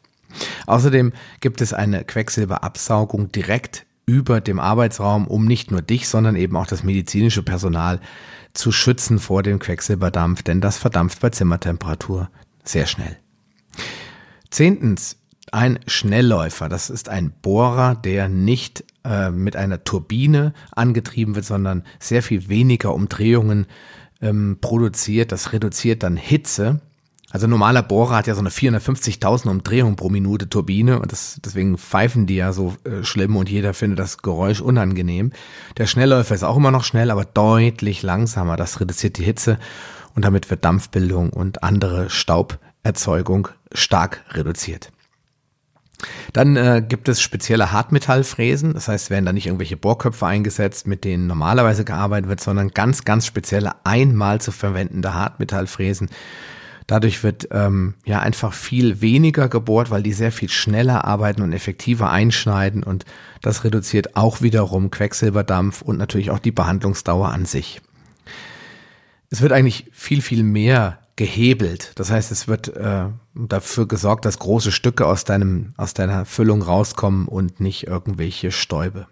Außerdem 0.67 1.13
gibt 1.39 1.62
es 1.62 1.73
eine 1.73 2.03
Quecksilberabsaugung 2.03 3.32
direkt 3.32 3.86
über 4.06 4.41
dem 4.41 4.60
Arbeitsraum, 4.60 5.27
um 5.27 5.45
nicht 5.45 5.71
nur 5.71 5.82
dich, 5.82 6.08
sondern 6.08 6.36
eben 6.36 6.56
auch 6.58 6.67
das 6.67 6.84
medizinische 6.84 7.43
Personal 7.43 8.01
zu 8.53 8.71
schützen 8.71 9.19
vor 9.19 9.41
dem 9.41 9.60
Quecksilberdampf, 9.60 10.43
denn 10.43 10.62
das 10.62 10.77
verdampft 10.77 11.21
bei 11.21 11.29
Zimmertemperatur 11.29 12.29
sehr 12.63 12.86
schnell. 12.86 13.17
Zehntens, 14.49 15.17
ein 15.53 15.79
Schnellläufer. 15.85 16.67
Das 16.67 16.89
ist 16.89 17.09
ein 17.09 17.31
Bohrer, 17.41 17.95
der 17.95 18.27
nicht 18.27 18.83
äh, 19.05 19.29
mit 19.29 19.55
einer 19.55 19.83
Turbine 19.83 20.53
angetrieben 20.71 21.35
wird, 21.35 21.45
sondern 21.45 21.83
sehr 21.99 22.23
viel 22.23 22.49
weniger 22.49 22.93
Umdrehungen 22.93 23.67
ähm, 24.21 24.57
produziert. 24.61 25.31
Das 25.31 25.53
reduziert 25.53 26.01
dann 26.01 26.17
Hitze. 26.17 26.81
Also 27.29 27.47
normaler 27.47 27.83
Bohrer 27.83 28.17
hat 28.17 28.27
ja 28.27 28.35
so 28.35 28.41
eine 28.41 28.49
450.000 28.49 29.49
Umdrehungen 29.49 29.95
pro 29.95 30.09
Minute 30.09 30.49
Turbine 30.49 30.99
und 30.99 31.11
das, 31.11 31.39
deswegen 31.43 31.77
pfeifen 31.77 32.27
die 32.27 32.35
ja 32.35 32.53
so 32.53 32.75
äh, 32.83 33.03
schlimm 33.03 33.35
und 33.35 33.49
jeder 33.49 33.73
findet 33.73 33.99
das 33.99 34.19
Geräusch 34.19 34.61
unangenehm. 34.61 35.31
Der 35.77 35.87
Schnellläufer 35.87 36.35
ist 36.35 36.43
auch 36.43 36.57
immer 36.57 36.71
noch 36.71 36.83
schnell, 36.83 37.11
aber 37.11 37.25
deutlich 37.25 38.01
langsamer. 38.03 38.55
Das 38.55 38.79
reduziert 38.79 39.17
die 39.17 39.23
Hitze 39.23 39.59
und 40.15 40.25
damit 40.25 40.49
wird 40.49 40.63
Dampfbildung 40.63 41.31
und 41.31 41.63
andere 41.63 42.09
Stauberzeugung 42.09 43.49
stark 43.73 44.23
reduziert. 44.29 44.92
Dann 46.34 46.56
äh, 46.56 46.84
gibt 46.88 47.08
es 47.08 47.21
spezielle 47.21 47.71
Hartmetallfräsen, 47.71 48.73
das 48.73 48.88
heißt, 48.88 49.10
werden 49.10 49.25
da 49.25 49.34
nicht 49.34 49.45
irgendwelche 49.45 49.77
Bohrköpfe 49.77 50.25
eingesetzt, 50.25 50.88
mit 50.88 51.03
denen 51.03 51.27
normalerweise 51.27 51.86
gearbeitet 51.86 52.29
wird, 52.29 52.41
sondern 52.41 52.69
ganz, 52.69 53.06
ganz 53.06 53.25
spezielle 53.25 53.73
einmal 53.86 54.41
zu 54.41 54.51
verwendende 54.51 55.13
Hartmetallfräsen. 55.13 56.10
Dadurch 56.88 57.23
wird 57.23 57.47
ähm, 57.51 57.93
ja 58.06 58.19
einfach 58.19 58.53
viel 58.53 58.99
weniger 58.99 59.47
gebohrt, 59.47 59.89
weil 59.89 60.03
die 60.03 60.12
sehr 60.12 60.32
viel 60.32 60.49
schneller 60.49 61.06
arbeiten 61.06 61.41
und 61.41 61.53
effektiver 61.53 62.10
einschneiden 62.10 62.84
und 62.84 63.06
das 63.41 63.63
reduziert 63.63 64.17
auch 64.17 64.41
wiederum 64.41 64.91
Quecksilberdampf 64.91 65.82
und 65.82 65.97
natürlich 65.97 66.29
auch 66.32 66.39
die 66.39 66.51
Behandlungsdauer 66.51 67.29
an 67.29 67.45
sich. 67.45 67.82
Es 69.29 69.41
wird 69.41 69.53
eigentlich 69.53 69.86
viel, 69.93 70.21
viel 70.21 70.43
mehr 70.43 70.99
gehebelt. 71.15 71.91
Das 71.95 72.12
heißt, 72.12 72.32
es 72.32 72.47
wird 72.47 72.76
äh, 72.76 73.06
dafür 73.36 73.88
gesorgt, 73.88 74.26
dass 74.26 74.39
große 74.39 74.71
Stücke 74.71 75.06
aus 75.06 75.26
deinem 75.26 75.73
aus 75.78 75.93
deiner 75.93 76.26
Füllung 76.26 76.62
rauskommen 76.62 77.28
und 77.28 77.60
nicht 77.60 77.88
irgendwelche 77.88 78.52
Stäube. 78.52 79.08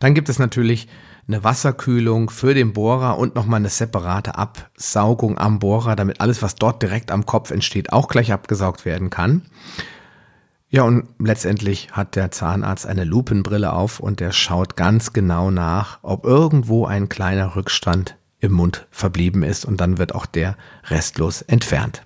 Dann 0.00 0.14
gibt 0.14 0.28
es 0.28 0.38
natürlich 0.38 0.88
eine 1.28 1.44
Wasserkühlung 1.44 2.30
für 2.30 2.54
den 2.54 2.72
Bohrer 2.72 3.18
und 3.18 3.36
nochmal 3.36 3.58
eine 3.58 3.68
separate 3.68 4.36
Absaugung 4.36 5.38
am 5.38 5.60
Bohrer, 5.60 5.94
damit 5.94 6.20
alles, 6.20 6.42
was 6.42 6.56
dort 6.56 6.82
direkt 6.82 7.12
am 7.12 7.26
Kopf 7.26 7.50
entsteht, 7.50 7.92
auch 7.92 8.08
gleich 8.08 8.32
abgesaugt 8.32 8.84
werden 8.84 9.10
kann. 9.10 9.42
Ja, 10.70 10.82
und 10.84 11.08
letztendlich 11.18 11.90
hat 11.92 12.16
der 12.16 12.30
Zahnarzt 12.30 12.86
eine 12.86 13.04
Lupenbrille 13.04 13.72
auf 13.72 14.00
und 14.00 14.20
der 14.20 14.32
schaut 14.32 14.76
ganz 14.76 15.12
genau 15.12 15.50
nach, 15.50 15.98
ob 16.02 16.24
irgendwo 16.24 16.86
ein 16.86 17.08
kleiner 17.08 17.56
Rückstand 17.56 18.16
im 18.40 18.52
Mund 18.52 18.86
verblieben 18.90 19.42
ist 19.42 19.64
und 19.64 19.80
dann 19.80 19.98
wird 19.98 20.14
auch 20.14 20.26
der 20.26 20.56
restlos 20.84 21.42
entfernt. 21.42 22.02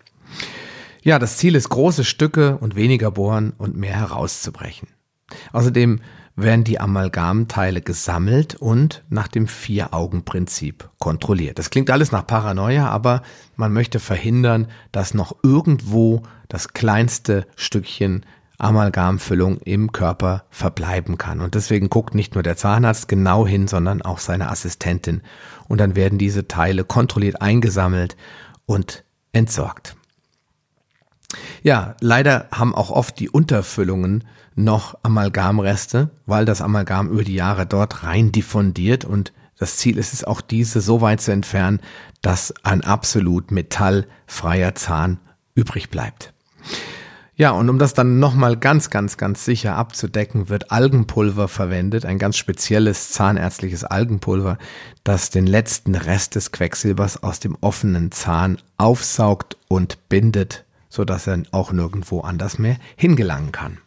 Ja, 1.02 1.18
das 1.18 1.36
Ziel 1.36 1.54
ist, 1.54 1.68
große 1.68 2.04
Stücke 2.04 2.56
und 2.58 2.76
weniger 2.76 3.10
bohren 3.10 3.52
und 3.58 3.76
mehr 3.76 3.94
herauszubrechen. 3.94 4.88
Außerdem 5.52 6.00
werden 6.36 6.64
die 6.64 6.80
Amalgamteile 6.80 7.80
gesammelt 7.80 8.56
und 8.56 9.04
nach 9.08 9.28
dem 9.28 9.46
Vier-Augen-Prinzip 9.46 10.88
kontrolliert. 10.98 11.58
Das 11.58 11.70
klingt 11.70 11.90
alles 11.90 12.10
nach 12.10 12.26
Paranoia, 12.26 12.88
aber 12.88 13.22
man 13.56 13.72
möchte 13.72 14.00
verhindern, 14.00 14.66
dass 14.90 15.14
noch 15.14 15.36
irgendwo 15.42 16.22
das 16.48 16.72
kleinste 16.72 17.46
Stückchen 17.54 18.24
Amalgamfüllung 18.58 19.58
im 19.58 19.92
Körper 19.92 20.44
verbleiben 20.50 21.18
kann. 21.18 21.40
Und 21.40 21.54
deswegen 21.54 21.90
guckt 21.90 22.14
nicht 22.14 22.34
nur 22.34 22.42
der 22.42 22.56
Zahnarzt 22.56 23.08
genau 23.08 23.46
hin, 23.46 23.68
sondern 23.68 24.02
auch 24.02 24.18
seine 24.18 24.48
Assistentin. 24.48 25.22
Und 25.68 25.78
dann 25.78 25.96
werden 25.96 26.18
diese 26.18 26.46
Teile 26.48 26.84
kontrolliert 26.84 27.40
eingesammelt 27.40 28.16
und 28.66 29.04
entsorgt. 29.32 29.96
Ja, 31.62 31.96
leider 32.00 32.48
haben 32.52 32.74
auch 32.74 32.90
oft 32.90 33.18
die 33.18 33.28
Unterfüllungen 33.28 34.24
noch 34.54 34.96
Amalgamreste, 35.02 36.10
weil 36.26 36.44
das 36.44 36.60
Amalgam 36.60 37.08
über 37.08 37.24
die 37.24 37.34
Jahre 37.34 37.66
dort 37.66 38.04
rein 38.04 38.30
diffundiert 38.30 39.04
und 39.04 39.32
das 39.58 39.76
Ziel 39.76 39.98
ist 39.98 40.12
es 40.12 40.24
auch 40.24 40.40
diese 40.40 40.80
so 40.80 41.00
weit 41.00 41.20
zu 41.20 41.32
entfernen, 41.32 41.80
dass 42.22 42.52
ein 42.64 42.82
absolut 42.82 43.50
metallfreier 43.50 44.74
Zahn 44.74 45.18
übrig 45.54 45.90
bleibt. 45.90 46.32
Ja, 47.36 47.50
und 47.50 47.68
um 47.68 47.80
das 47.80 47.94
dann 47.94 48.20
nochmal 48.20 48.56
ganz, 48.56 48.90
ganz, 48.90 49.16
ganz 49.16 49.44
sicher 49.44 49.74
abzudecken, 49.74 50.48
wird 50.48 50.70
Algenpulver 50.70 51.48
verwendet, 51.48 52.06
ein 52.06 52.20
ganz 52.20 52.36
spezielles 52.36 53.10
zahnärztliches 53.10 53.82
Algenpulver, 53.82 54.56
das 55.02 55.30
den 55.30 55.48
letzten 55.48 55.96
Rest 55.96 56.36
des 56.36 56.52
Quecksilbers 56.52 57.24
aus 57.24 57.40
dem 57.40 57.56
offenen 57.60 58.12
Zahn 58.12 58.58
aufsaugt 58.76 59.56
und 59.66 60.08
bindet, 60.08 60.64
sodass 60.88 61.26
er 61.26 61.42
auch 61.50 61.72
nirgendwo 61.72 62.20
anders 62.20 62.60
mehr 62.60 62.76
hingelangen 62.94 63.50
kann. 63.50 63.78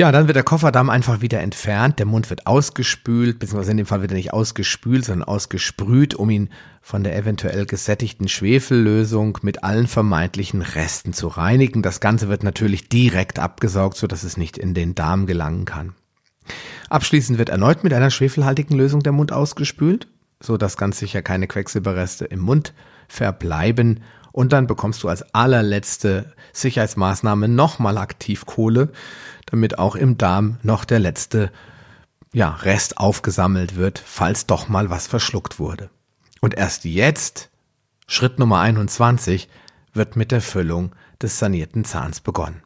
Ja, 0.00 0.12
dann 0.12 0.28
wird 0.28 0.36
der 0.36 0.44
Kofferdamm 0.44 0.88
einfach 0.88 1.20
wieder 1.20 1.40
entfernt, 1.40 1.98
der 1.98 2.06
Mund 2.06 2.30
wird 2.30 2.46
ausgespült, 2.46 3.38
beziehungsweise 3.38 3.72
in 3.72 3.76
dem 3.76 3.84
Fall 3.84 4.00
wird 4.00 4.12
er 4.12 4.16
nicht 4.16 4.32
ausgespült, 4.32 5.04
sondern 5.04 5.28
ausgesprüht, 5.28 6.14
um 6.14 6.30
ihn 6.30 6.48
von 6.80 7.04
der 7.04 7.14
eventuell 7.18 7.66
gesättigten 7.66 8.26
Schwefellösung 8.26 9.36
mit 9.42 9.62
allen 9.62 9.86
vermeintlichen 9.86 10.62
Resten 10.62 11.12
zu 11.12 11.28
reinigen. 11.28 11.82
Das 11.82 12.00
Ganze 12.00 12.30
wird 12.30 12.44
natürlich 12.44 12.88
direkt 12.88 13.38
abgesaugt, 13.38 13.98
sodass 13.98 14.22
es 14.22 14.38
nicht 14.38 14.56
in 14.56 14.72
den 14.72 14.94
Darm 14.94 15.26
gelangen 15.26 15.66
kann. 15.66 15.92
Abschließend 16.88 17.36
wird 17.36 17.50
erneut 17.50 17.84
mit 17.84 17.92
einer 17.92 18.08
schwefelhaltigen 18.08 18.78
Lösung 18.78 19.02
der 19.02 19.12
Mund 19.12 19.32
ausgespült, 19.32 20.08
so 20.42 20.56
dass 20.56 20.78
ganz 20.78 20.98
sicher 20.98 21.20
keine 21.20 21.46
Quecksilberreste 21.46 22.24
im 22.24 22.40
Mund 22.40 22.72
verbleiben 23.06 24.00
und 24.32 24.52
dann 24.52 24.66
bekommst 24.66 25.02
du 25.02 25.08
als 25.08 25.34
allerletzte 25.34 26.32
Sicherheitsmaßnahme 26.52 27.48
nochmal 27.48 27.98
Aktivkohle, 27.98 28.90
damit 29.46 29.78
auch 29.78 29.96
im 29.96 30.18
Darm 30.18 30.58
noch 30.62 30.84
der 30.84 30.98
letzte 30.98 31.50
ja, 32.32 32.50
Rest 32.50 32.98
aufgesammelt 32.98 33.76
wird, 33.76 33.98
falls 34.04 34.46
doch 34.46 34.68
mal 34.68 34.90
was 34.90 35.06
verschluckt 35.06 35.58
wurde. 35.58 35.90
Und 36.40 36.54
erst 36.54 36.84
jetzt, 36.84 37.50
Schritt 38.06 38.38
Nummer 38.38 38.60
21, 38.60 39.48
wird 39.92 40.16
mit 40.16 40.30
der 40.30 40.40
Füllung 40.40 40.94
des 41.20 41.38
sanierten 41.38 41.84
Zahns 41.84 42.20
begonnen. 42.20 42.62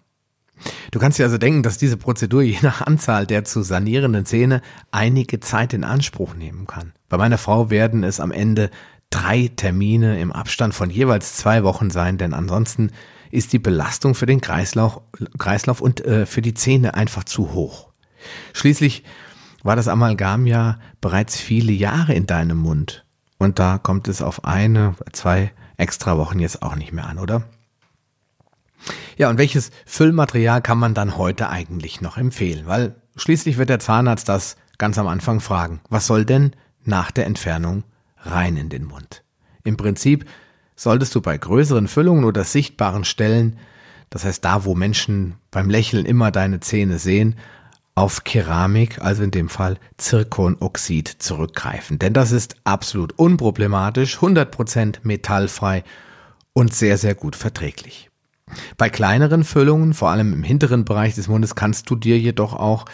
Du 0.91 0.99
kannst 0.99 1.19
dir 1.19 1.25
also 1.25 1.39
denken, 1.39 1.63
dass 1.63 1.79
diese 1.79 1.97
Prozedur 1.97 2.43
je 2.43 2.59
nach 2.63 2.81
Anzahl 2.81 3.27
der 3.27 3.45
zu 3.45 3.63
sanierenden 3.63 4.25
Zähne 4.25 4.63
einige 4.91 5.41
Zeit 5.41 5.73
in 5.73 5.85
Anspruch 5.85 6.35
nehmen 6.35 6.67
kann. 6.67 6.93
Bei 7.09 7.19
meiner 7.19 7.39
Frau 7.39 7.71
werden 7.71 8.05
es 8.05 8.21
am 8.21 8.31
Ende 8.31 8.71
drei 9.15 9.49
Termine 9.55 10.19
im 10.21 10.33
Abstand 10.33 10.75
von 10.75 10.91
jeweils 10.91 11.37
zwei 11.37 11.63
Wochen 11.63 11.91
sein, 11.91 12.19
denn 12.19 12.35
ansonsten 12.35 12.91
ist 13.31 13.53
die 13.53 13.61
Belastung 13.61 14.17
für 14.17 14.27
den 14.27 14.41
Kreislauf, 14.41 15.01
Kreislauf 15.39 15.81
und 15.81 16.05
äh, 16.05 16.27
für 16.27 16.43
die 16.43 16.55
Zähne 16.55 16.95
einfach 16.95 17.23
zu 17.23 17.53
hoch. 17.53 17.91
Schließlich 18.53 19.05
war 19.63 19.77
das 19.77 19.87
Amalgam 19.87 20.47
ja 20.47 20.79
bereits 21.01 21.39
viele 21.39 21.73
Jahre 21.73 22.13
in 22.13 22.27
deinem 22.27 22.59
Mund 22.59 23.05
und 23.39 23.61
da 23.61 23.79
kommt 23.79 24.09
es 24.09 24.21
auf 24.21 24.45
eine, 24.45 24.97
zwei 25.13 25.53
extra 25.77 26.19
Wochen 26.19 26.41
jetzt 26.41 26.63
auch 26.63 26.75
nicht 26.75 26.93
mehr 26.93 27.07
an, 27.07 27.19
oder? 27.19 27.45
Ja, 29.17 29.31
und 29.31 29.39
welches 29.39 29.71
Füllmaterial 29.87 30.61
kann 30.61 30.79
man 30.79 30.95
dann 30.95 31.17
heute 31.17 31.51
eigentlich 31.51 32.01
noch 32.01 32.17
empfehlen? 32.17 32.67
Weil 32.67 32.97
schließlich 33.17 33.59
wird 33.59 33.71
der 33.71 33.79
Zahnarzt 33.79 34.29
das 34.29 34.57
ganz 34.77 34.99
am 34.99 35.07
Anfang 35.07 35.39
fragen. 35.39 35.81
Was 35.89 36.09
soll 36.09 36.25
denn 36.25 36.51
nach 36.85 37.13
der 37.13 37.27
Entfernung 37.27 37.85
rein 38.25 38.57
in 38.57 38.69
den 38.69 38.85
Mund. 38.85 39.23
Im 39.63 39.77
Prinzip 39.77 40.27
solltest 40.77 41.15
du 41.15 41.21
bei 41.21 41.37
größeren 41.37 41.89
Füllungen 41.89 42.25
oder 42.25 42.45
sichtbaren 42.45 43.05
Stellen, 43.05 43.59
das 44.11 44.25
heißt 44.25 44.45
da, 44.45 44.65
wo 44.65 44.75
Menschen 44.75 45.37
beim 45.51 45.71
Lächeln 45.71 46.07
immer 46.07 46.31
deine 46.31 46.61
Zähne 46.61 46.99
sehen, 46.99 47.37
auf 47.95 48.25
Keramik, 48.25 49.01
also 49.01 49.23
in 49.23 49.31
dem 49.31 49.49
Fall 49.49 49.79
Zirkonoxid, 49.99 51.09
zurückgreifen. 51.09 51.99
Denn 51.99 52.13
das 52.13 52.33
ist 52.33 52.57
absolut 52.65 53.13
unproblematisch, 53.19 54.19
100% 54.19 54.99
metallfrei 55.05 55.85
und 56.53 56.75
sehr, 56.75 56.99
sehr 56.99 57.15
gut 57.15 57.37
verträglich. 57.37 58.11
Bei 58.77 58.91
kleineren 58.91 59.45
Füllungen, 59.45 59.95
vor 59.95 60.11
allem 60.11 60.33
im 60.33 60.43
hinteren 60.43 60.85
Bereich 60.85 61.15
des 61.15 61.29
Mundes, 61.29 61.55
kannst 61.55 61.89
du 61.91 61.97
dir 61.97 62.19
jedoch 62.19 62.55
auch 62.55 62.87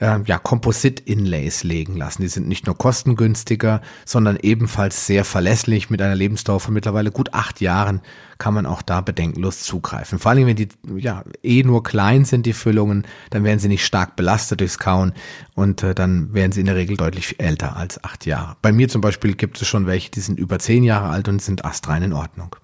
äh, 0.00 0.20
ja, 0.24 0.38
Composite-Inlays 0.38 1.64
legen 1.64 1.96
lassen. 1.96 2.22
Die 2.22 2.28
sind 2.28 2.48
nicht 2.48 2.66
nur 2.66 2.78
kostengünstiger, 2.78 3.80
sondern 4.04 4.38
ebenfalls 4.40 5.06
sehr 5.06 5.24
verlässlich. 5.24 5.90
Mit 5.90 6.00
einer 6.00 6.14
Lebensdauer 6.14 6.60
von 6.60 6.74
mittlerweile 6.74 7.10
gut 7.10 7.34
acht 7.34 7.60
Jahren 7.60 8.00
kann 8.38 8.54
man 8.54 8.66
auch 8.66 8.82
da 8.82 9.00
bedenkenlos 9.00 9.60
zugreifen. 9.60 10.18
Vor 10.18 10.30
allem, 10.30 10.46
wenn 10.46 10.56
die 10.56 10.68
ja 10.96 11.24
eh 11.42 11.62
nur 11.62 11.82
klein 11.82 12.24
sind, 12.24 12.46
die 12.46 12.52
Füllungen, 12.52 13.04
dann 13.30 13.44
werden 13.44 13.58
sie 13.58 13.68
nicht 13.68 13.84
stark 13.84 14.16
belastet 14.16 14.60
durchs 14.60 14.78
Kauen 14.78 15.12
und 15.54 15.82
äh, 15.82 15.94
dann 15.94 16.32
werden 16.32 16.52
sie 16.52 16.60
in 16.60 16.66
der 16.66 16.76
Regel 16.76 16.96
deutlich 16.96 17.40
älter 17.40 17.76
als 17.76 18.02
acht 18.02 18.26
Jahre. 18.26 18.56
Bei 18.62 18.72
mir 18.72 18.88
zum 18.88 19.00
Beispiel 19.00 19.34
gibt 19.34 19.60
es 19.60 19.68
schon 19.68 19.86
welche, 19.86 20.10
die 20.10 20.20
sind 20.20 20.38
über 20.38 20.58
zehn 20.58 20.84
Jahre 20.84 21.08
alt 21.08 21.28
und 21.28 21.42
sind 21.42 21.64
astrein 21.64 22.02
in 22.02 22.12
Ordnung. 22.12 22.56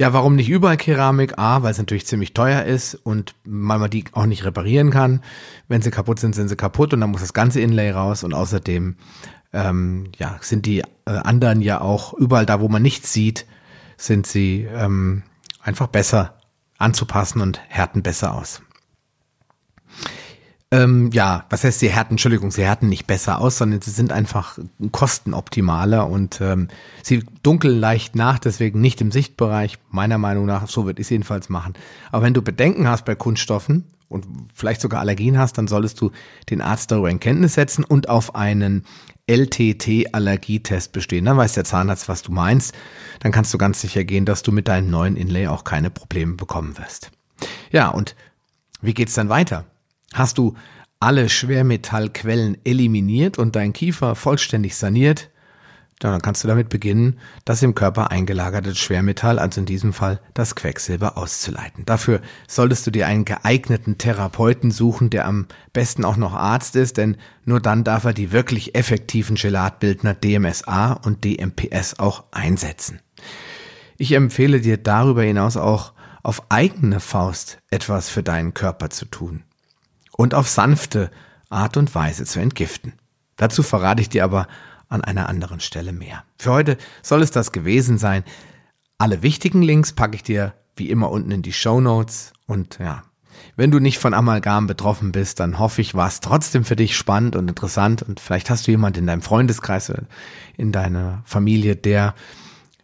Ja, 0.00 0.14
warum 0.14 0.34
nicht 0.34 0.48
überall 0.48 0.78
Keramik? 0.78 1.36
A, 1.36 1.62
weil 1.62 1.72
es 1.72 1.76
natürlich 1.76 2.06
ziemlich 2.06 2.32
teuer 2.32 2.64
ist 2.64 2.94
und 2.94 3.34
man 3.44 3.90
die 3.90 4.06
auch 4.12 4.24
nicht 4.24 4.46
reparieren 4.46 4.88
kann. 4.90 5.22
Wenn 5.68 5.82
sie 5.82 5.90
kaputt 5.90 6.18
sind, 6.18 6.34
sind 6.34 6.48
sie 6.48 6.56
kaputt 6.56 6.94
und 6.94 7.02
dann 7.02 7.10
muss 7.10 7.20
das 7.20 7.34
ganze 7.34 7.60
Inlay 7.60 7.90
raus 7.90 8.24
und 8.24 8.32
außerdem 8.32 8.96
ähm, 9.52 10.10
ja, 10.16 10.38
sind 10.40 10.64
die 10.64 10.78
äh, 10.78 10.84
anderen 11.04 11.60
ja 11.60 11.82
auch 11.82 12.14
überall 12.14 12.46
da, 12.46 12.62
wo 12.62 12.68
man 12.70 12.80
nichts 12.80 13.12
sieht, 13.12 13.44
sind 13.98 14.26
sie 14.26 14.66
ähm, 14.74 15.22
einfach 15.60 15.88
besser 15.88 16.38
anzupassen 16.78 17.42
und 17.42 17.60
härten 17.68 18.02
besser 18.02 18.34
aus. 18.34 18.62
Ähm, 20.72 21.10
ja, 21.12 21.46
was 21.50 21.64
heißt 21.64 21.80
sie 21.80 21.90
härten? 21.90 22.12
Entschuldigung, 22.12 22.52
sie 22.52 22.64
härten 22.64 22.88
nicht 22.88 23.06
besser 23.08 23.40
aus, 23.40 23.58
sondern 23.58 23.80
sie 23.80 23.90
sind 23.90 24.12
einfach 24.12 24.56
kostenoptimaler 24.92 26.08
und 26.08 26.40
ähm, 26.40 26.68
sie 27.02 27.24
dunkeln 27.42 27.80
leicht 27.80 28.14
nach, 28.14 28.38
deswegen 28.38 28.80
nicht 28.80 29.00
im 29.00 29.10
Sichtbereich, 29.10 29.78
meiner 29.90 30.18
Meinung 30.18 30.46
nach, 30.46 30.68
so 30.68 30.86
würde 30.86 31.00
ich 31.00 31.06
es 31.06 31.10
jedenfalls 31.10 31.48
machen. 31.48 31.74
Aber 32.12 32.22
wenn 32.22 32.34
du 32.34 32.42
Bedenken 32.42 32.86
hast 32.86 33.04
bei 33.04 33.16
Kunststoffen 33.16 33.84
und 34.08 34.26
vielleicht 34.54 34.80
sogar 34.80 35.00
Allergien 35.00 35.38
hast, 35.38 35.58
dann 35.58 35.66
solltest 35.66 36.00
du 36.00 36.12
den 36.50 36.60
Arzt 36.60 36.92
darüber 36.92 37.10
in 37.10 37.18
Kenntnis 37.18 37.54
setzen 37.54 37.82
und 37.82 38.08
auf 38.08 38.36
einen 38.36 38.84
LTT-Allergietest 39.28 40.92
bestehen. 40.92 41.24
Dann 41.24 41.36
weiß 41.36 41.54
der 41.54 41.64
Zahnarzt, 41.64 42.08
was 42.08 42.22
du 42.22 42.30
meinst. 42.30 42.76
Dann 43.18 43.32
kannst 43.32 43.52
du 43.52 43.58
ganz 43.58 43.80
sicher 43.80 44.04
gehen, 44.04 44.24
dass 44.24 44.42
du 44.42 44.52
mit 44.52 44.68
deinem 44.68 44.90
neuen 44.90 45.16
Inlay 45.16 45.48
auch 45.48 45.64
keine 45.64 45.90
Probleme 45.90 46.34
bekommen 46.34 46.78
wirst. 46.78 47.10
Ja, 47.72 47.88
und 47.88 48.14
wie 48.80 48.94
geht's 48.94 49.14
dann 49.14 49.28
weiter? 49.28 49.64
Hast 50.12 50.38
du 50.38 50.54
alle 50.98 51.28
Schwermetallquellen 51.28 52.58
eliminiert 52.64 53.38
und 53.38 53.56
dein 53.56 53.72
Kiefer 53.72 54.14
vollständig 54.14 54.76
saniert? 54.76 55.30
dann 56.08 56.22
kannst 56.22 56.42
du 56.42 56.48
damit 56.48 56.70
beginnen, 56.70 57.18
das 57.44 57.62
im 57.62 57.74
Körper 57.74 58.10
eingelagerte 58.10 58.74
Schwermetall, 58.74 59.38
also 59.38 59.60
in 59.60 59.66
diesem 59.66 59.92
Fall 59.92 60.20
das 60.32 60.54
Quecksilber, 60.54 61.18
auszuleiten. 61.18 61.84
Dafür 61.84 62.22
solltest 62.48 62.86
du 62.86 62.90
dir 62.90 63.06
einen 63.06 63.26
geeigneten 63.26 63.98
Therapeuten 63.98 64.70
suchen, 64.70 65.10
der 65.10 65.26
am 65.26 65.46
besten 65.72 66.04
auch 66.04 66.16
noch 66.16 66.32
Arzt 66.32 66.74
ist, 66.76 66.96
denn 66.96 67.16
nur 67.44 67.60
dann 67.60 67.84
darf 67.84 68.04
er 68.04 68.14
die 68.14 68.32
wirklich 68.32 68.74
effektiven 68.74 69.36
Gelatbildner 69.36 70.14
DMSA 70.14 70.94
und 70.94 71.24
DMPS 71.24 71.98
auch 71.98 72.24
einsetzen. 72.30 73.00
Ich 73.98 74.12
empfehle 74.12 74.62
dir 74.62 74.78
darüber 74.78 75.22
hinaus 75.22 75.58
auch 75.58 75.92
auf 76.22 76.50
eigene 76.50 77.00
Faust 77.00 77.58
etwas 77.70 78.08
für 78.08 78.22
deinen 78.22 78.54
Körper 78.54 78.88
zu 78.88 79.04
tun 79.04 79.44
und 80.20 80.34
auf 80.34 80.50
sanfte 80.50 81.10
Art 81.48 81.78
und 81.78 81.94
Weise 81.94 82.26
zu 82.26 82.40
entgiften. 82.40 82.92
Dazu 83.36 83.62
verrate 83.62 84.02
ich 84.02 84.10
dir 84.10 84.22
aber 84.22 84.48
an 84.90 85.02
einer 85.02 85.30
anderen 85.30 85.60
Stelle 85.60 85.94
mehr. 85.94 86.24
Für 86.36 86.52
heute 86.52 86.76
soll 87.00 87.22
es 87.22 87.30
das 87.30 87.52
gewesen 87.52 87.96
sein. 87.96 88.22
Alle 88.98 89.22
wichtigen 89.22 89.62
Links 89.62 89.94
packe 89.94 90.16
ich 90.16 90.22
dir 90.22 90.52
wie 90.76 90.90
immer 90.90 91.10
unten 91.10 91.30
in 91.30 91.40
die 91.40 91.54
Show 91.54 91.80
Notes 91.80 92.34
und 92.46 92.78
ja, 92.78 93.02
wenn 93.56 93.70
du 93.70 93.78
nicht 93.78 93.98
von 93.98 94.12
Amalgam 94.12 94.66
betroffen 94.66 95.10
bist, 95.10 95.40
dann 95.40 95.58
hoffe 95.58 95.80
ich, 95.80 95.94
war 95.94 96.08
es 96.08 96.20
trotzdem 96.20 96.66
für 96.66 96.76
dich 96.76 96.98
spannend 96.98 97.34
und 97.34 97.48
interessant 97.48 98.02
und 98.02 98.20
vielleicht 98.20 98.50
hast 98.50 98.66
du 98.66 98.72
jemand 98.72 98.98
in 98.98 99.06
deinem 99.06 99.22
Freundeskreis, 99.22 99.90
in 100.58 100.70
deiner 100.70 101.22
Familie, 101.24 101.76
der 101.76 102.14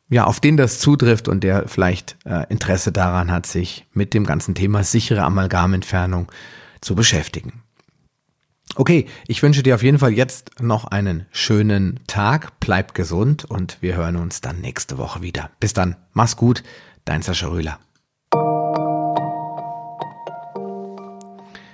ja, 0.09 0.25
auf 0.25 0.40
den 0.40 0.57
das 0.57 0.79
zutrifft 0.79 1.29
und 1.29 1.44
der 1.44 1.68
vielleicht 1.68 2.16
äh, 2.25 2.46
Interesse 2.49 2.92
daran 2.92 3.31
hat, 3.31 3.44
sich 3.44 3.85
mit 3.92 4.14
dem 4.14 4.25
ganzen 4.25 4.55
Thema 4.55 4.85
sichere 4.85 5.22
Amalgamentfernung 5.22 6.33
zu 6.80 6.94
beschäftigen. 6.94 7.62
Okay, 8.74 9.06
ich 9.26 9.42
wünsche 9.42 9.62
dir 9.62 9.74
auf 9.74 9.82
jeden 9.82 9.98
Fall 9.98 10.12
jetzt 10.12 10.60
noch 10.60 10.84
einen 10.84 11.24
schönen 11.30 12.00
Tag, 12.06 12.60
bleib 12.60 12.94
gesund 12.94 13.44
und 13.44 13.78
wir 13.80 13.96
hören 13.96 14.16
uns 14.16 14.42
dann 14.42 14.60
nächste 14.60 14.98
Woche 14.98 15.22
wieder. 15.22 15.50
Bis 15.60 15.72
dann, 15.72 15.96
mach's 16.12 16.36
gut, 16.36 16.62
dein 17.06 17.22
Sascha 17.22 17.48
Rühler. 17.48 17.78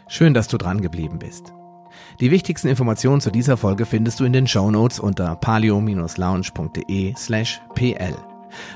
Schön, 0.09 0.35
dass 0.35 0.47
du 0.47 0.59
dran 0.59 0.81
geblieben 0.81 1.19
bist. 1.19 1.53
Die 2.21 2.31
wichtigsten 2.31 2.69
Informationen 2.69 3.21
zu 3.21 3.31
dieser 3.31 3.57
Folge 3.57 3.87
findest 3.87 4.21
du 4.21 4.25
in 4.25 4.33
den 4.33 4.47
Show 4.47 4.71
Notes 4.71 5.01
unter 5.01 5.35
palio-lounge.de 5.37 7.15
slash 7.17 7.61
pl. 7.75 8.15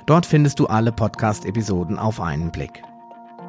Dort 0.06 0.26
findest 0.26 0.58
du 0.58 0.66
alle 0.66 0.90
Podcast-Episoden 0.90 1.98
auf 1.98 2.20
einen 2.20 2.50
Blick 2.50 2.82